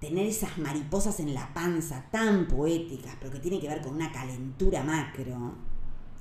tener 0.00 0.26
esas 0.26 0.58
mariposas 0.58 1.20
en 1.20 1.34
la 1.34 1.54
panza 1.54 2.04
tan 2.10 2.48
poéticas, 2.48 3.14
pero 3.20 3.32
que 3.32 3.38
tiene 3.38 3.60
que 3.60 3.68
ver 3.68 3.80
con 3.80 3.94
una 3.94 4.10
calentura 4.10 4.82
macro, 4.82 5.54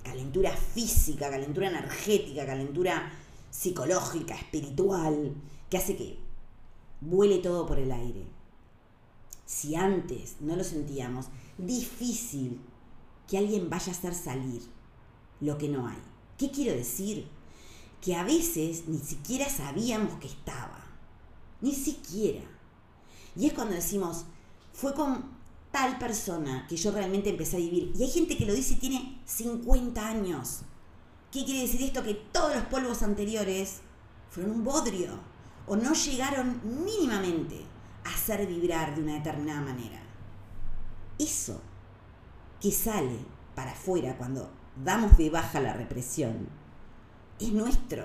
calentura 0.08 0.52
física, 0.52 1.30
calentura 1.30 1.70
energética, 1.70 2.46
calentura 2.46 3.12
psicológica, 3.50 4.36
espiritual, 4.36 5.34
que 5.70 5.78
hace 5.78 5.96
que 5.96 6.17
vuele 7.02 7.39
todo 7.39 7.65
por 7.65 7.80
el 7.80 7.91
aire. 7.91 8.26
Si 9.46 9.76
antes 9.76 10.38
no 10.41 10.56
lo 10.56 10.63
sentíamos, 10.63 11.28
difícil 11.58 12.62
que 13.28 13.38
alguien 13.38 13.70
vaya 13.70 13.91
a 13.91 13.96
hacer 13.96 14.13
salir 14.13 14.62
lo 15.39 15.58
que 15.58 15.70
no 15.70 15.88
hay. 15.88 16.02
¿Qué 16.38 16.52
quiero 16.52 16.76
decir? 16.76 17.28
Que 18.02 18.15
a 18.15 18.24
veces 18.24 18.88
ni 18.88 19.00
siquiera 19.00 19.50
sabíamos 19.50 20.20
que 20.20 20.28
estaba. 20.28 20.86
Ni 21.62 21.74
siquiera. 21.74 22.41
Y 23.36 23.48
es 23.48 23.54
cuando 23.54 23.76
decimos, 23.76 24.26
fue 24.74 24.93
con 24.93 25.37
tal 25.78 26.00
persona 26.00 26.66
que 26.68 26.76
yo 26.76 26.92
realmente 26.92 27.30
empecé 27.30 27.58
a 27.58 27.60
vivir. 27.60 27.94
Y 27.96 28.02
hay 28.02 28.10
gente 28.10 28.36
que 28.36 28.48
lo 28.48 28.54
dice 28.56 28.74
y 28.74 28.78
tiene 28.78 29.22
50 29.26 30.08
años. 30.08 30.62
¿Qué 31.32 31.46
quiere 31.46 31.62
decir 31.62 31.84
esto? 31.84 32.02
Que 32.02 32.16
todos 32.16 32.56
los 32.56 32.66
polvos 32.66 33.04
anteriores 33.04 33.82
fueron 34.32 34.54
un 34.54 34.63
bodrio 34.63 35.20
o 35.68 35.76
no 35.76 35.94
llegaron 35.94 36.60
mínimamente 36.84 37.63
a 38.04 38.10
hacer 38.10 38.48
vibrar 38.48 38.96
de 38.96 39.04
una 39.04 39.13
determinada 39.13 39.62
manera. 39.62 40.02
Eso 41.20 41.62
que 42.60 42.72
sale 42.72 43.20
para 43.54 43.74
afuera, 43.74 44.18
cuando 44.18 44.50
damos 44.84 45.16
de 45.16 45.30
baja 45.30 45.60
la 45.60 45.74
represión, 45.74 46.50
es 47.40 47.52
nuestro. 47.52 48.04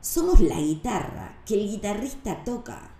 Somos 0.00 0.40
la 0.40 0.58
guitarra 0.60 1.42
que 1.44 1.60
el 1.60 1.68
guitarrista 1.68 2.42
toca. 2.42 2.90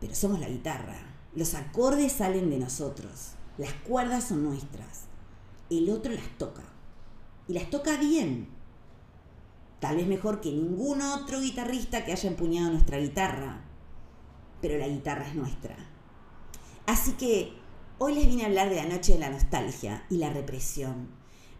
Pero 0.00 0.14
somos 0.14 0.40
la 0.40 0.48
guitarra. 0.48 1.09
Los 1.34 1.54
acordes 1.54 2.12
salen 2.12 2.50
de 2.50 2.58
nosotros. 2.58 3.32
Las 3.56 3.72
cuerdas 3.72 4.24
son 4.24 4.42
nuestras. 4.42 5.04
El 5.70 5.90
otro 5.90 6.12
las 6.12 6.38
toca. 6.38 6.64
Y 7.46 7.52
las 7.52 7.70
toca 7.70 7.96
bien. 7.98 8.48
Tal 9.78 9.96
vez 9.96 10.06
mejor 10.06 10.40
que 10.40 10.50
ningún 10.50 11.00
otro 11.02 11.40
guitarrista 11.40 12.04
que 12.04 12.12
haya 12.12 12.28
empuñado 12.28 12.70
nuestra 12.70 12.98
guitarra. 12.98 13.60
Pero 14.60 14.76
la 14.78 14.88
guitarra 14.88 15.28
es 15.28 15.34
nuestra. 15.34 15.76
Así 16.86 17.12
que 17.12 17.52
hoy 17.98 18.14
les 18.14 18.26
vine 18.26 18.42
a 18.42 18.46
hablar 18.46 18.68
de 18.68 18.76
la 18.76 18.86
noche 18.86 19.12
de 19.12 19.20
la 19.20 19.30
nostalgia 19.30 20.04
y 20.10 20.16
la 20.16 20.30
represión, 20.30 21.08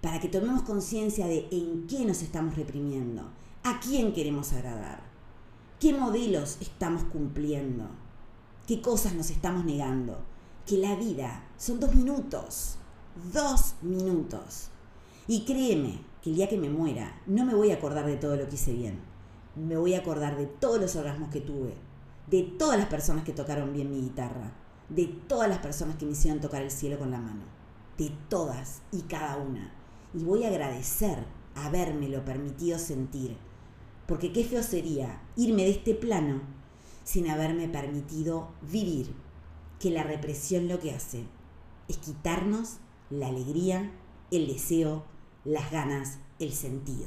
para 0.01 0.19
que 0.19 0.29
tomemos 0.29 0.63
conciencia 0.63 1.27
de 1.27 1.47
en 1.53 1.87
qué 1.87 2.05
nos 2.05 2.23
estamos 2.23 2.57
reprimiendo, 2.57 3.31
a 3.63 3.79
quién 3.79 4.13
queremos 4.13 4.53
agradar, 4.53 5.03
qué 5.79 5.93
modelos 5.93 6.59
estamos 6.61 7.05
cumpliendo, 7.05 7.91
qué 8.71 8.81
cosas 8.81 9.15
nos 9.15 9.31
estamos 9.31 9.65
negando, 9.65 10.17
que 10.65 10.79
la 10.79 10.95
vida 10.95 11.43
son 11.57 11.81
dos 11.81 11.93
minutos, 11.93 12.77
dos 13.33 13.75
minutos. 13.83 14.69
Y 15.27 15.45
créeme 15.45 15.99
que 16.23 16.31
el 16.31 16.37
día 16.37 16.49
que 16.49 16.57
me 16.57 16.71
muera 16.71 17.21
no 17.27 17.45
me 17.45 17.57
voy 17.57 17.73
a 17.73 17.75
acordar 17.75 18.07
de 18.07 18.17
todo 18.17 18.37
lo 18.37 18.49
que 18.49 18.55
hice 18.55 18.73
bien, 18.73 19.01
me 19.57 19.77
voy 19.77 19.95
a 19.95 19.99
acordar 19.99 20.37
de 20.37 20.47
todos 20.47 20.81
los 20.81 20.95
orgasmos 20.95 21.31
que 21.31 21.41
tuve, 21.41 21.75
de 22.29 22.45
todas 22.45 22.79
las 22.79 22.87
personas 22.87 23.25
que 23.25 23.33
tocaron 23.33 23.73
bien 23.73 23.91
mi 23.91 24.03
guitarra, 24.03 24.53
de 24.89 25.07
todas 25.07 25.49
las 25.49 25.59
personas 25.59 25.97
que 25.97 26.07
me 26.07 26.13
hicieron 26.13 26.41
tocar 26.41 26.63
el 26.63 26.71
cielo 26.71 26.97
con 26.97 27.11
la 27.11 27.19
mano, 27.19 27.43
de 27.99 28.13
todas 28.29 28.83
y 28.93 29.01
cada 29.01 29.37
una. 29.37 29.75
Y 30.15 30.23
voy 30.23 30.45
a 30.45 30.49
agradecer 30.49 31.27
habérmelo 31.57 32.25
permitido 32.25 32.79
sentir, 32.79 33.37
porque 34.07 34.31
qué 34.33 34.45
feo 34.45 34.63
sería 34.63 35.23
irme 35.35 35.65
de 35.65 35.71
este 35.71 35.97
plano 35.97 36.60
sin 37.05 37.29
haberme 37.29 37.69
permitido 37.69 38.49
vivir, 38.63 39.15
que 39.79 39.91
la 39.91 40.03
represión 40.03 40.69
lo 40.69 40.79
que 40.79 40.93
hace 40.93 41.25
es 41.89 41.97
quitarnos 41.99 42.77
la 43.09 43.29
alegría, 43.29 43.91
el 44.31 44.47
deseo, 44.47 45.05
las 45.45 45.71
ganas, 45.71 46.19
el 46.39 46.53
sentido. 46.53 47.07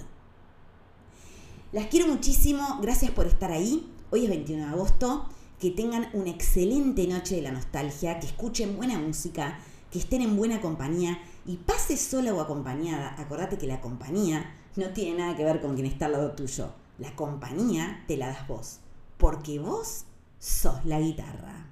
Las 1.71 1.88
quiero 1.88 2.08
muchísimo, 2.08 2.79
gracias 2.82 3.12
por 3.12 3.25
estar 3.25 3.51
ahí. 3.51 3.89
Hoy 4.12 4.25
es 4.25 4.29
21 4.29 4.65
de 4.65 4.71
agosto 4.71 5.29
que 5.60 5.71
tengan 5.71 6.10
una 6.13 6.29
excelente 6.29 7.08
noche 7.08 7.36
de 7.36 7.41
la 7.41 7.51
nostalgia, 7.51 8.19
que 8.19 8.27
escuchen 8.27 8.75
buena 8.75 8.99
música, 8.99 9.60
que 9.89 9.99
estén 9.99 10.21
en 10.21 10.36
buena 10.36 10.60
compañía 10.60 11.19
y 11.45 11.58
pase 11.58 11.95
sola 11.95 12.34
o 12.34 12.41
acompañada. 12.41 13.15
Acordate 13.17 13.58
que 13.58 13.67
la 13.67 13.79
compañía 13.79 14.56
no 14.75 14.89
tiene 14.89 15.19
nada 15.19 15.38
que 15.38 15.45
ver 15.45 15.62
con 15.62 15.75
quien 15.75 15.86
está 15.86 16.08
al 16.08 16.12
lado 16.12 16.34
tuyo. 16.34 16.73
La 16.99 17.15
compañía 17.15 18.03
te 18.08 18.17
la 18.17 18.27
das 18.27 18.47
vos, 18.47 18.79
porque 19.23 19.57
vos 19.57 20.03
sos 20.38 20.83
la 20.83 20.99
guitarra. 20.99 21.69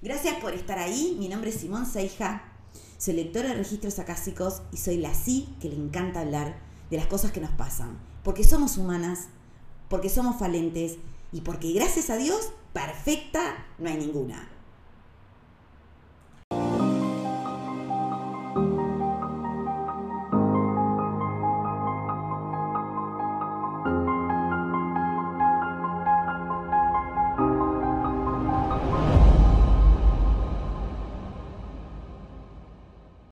Gracias 0.00 0.40
por 0.40 0.54
estar 0.54 0.78
ahí. 0.78 1.14
Mi 1.18 1.28
nombre 1.28 1.50
es 1.50 1.56
Simón 1.56 1.84
Seija. 1.84 2.50
Soy 2.96 3.12
lectora 3.12 3.50
de 3.50 3.56
registros 3.56 3.98
acásicos 3.98 4.62
y 4.72 4.78
soy 4.78 4.96
la 4.96 5.12
sí 5.12 5.54
que 5.60 5.68
le 5.68 5.76
encanta 5.76 6.20
hablar 6.20 6.60
de 6.88 6.96
las 6.96 7.08
cosas 7.08 7.30
que 7.30 7.42
nos 7.42 7.50
pasan. 7.50 7.98
Porque 8.24 8.42
somos 8.42 8.78
humanas, 8.78 9.26
porque 9.90 10.08
somos 10.08 10.38
falentes 10.38 10.96
y 11.30 11.42
porque 11.42 11.72
gracias 11.72 12.08
a 12.08 12.16
Dios, 12.16 12.52
perfecta 12.72 13.66
no 13.78 13.90
hay 13.90 13.98
ninguna. 13.98 14.48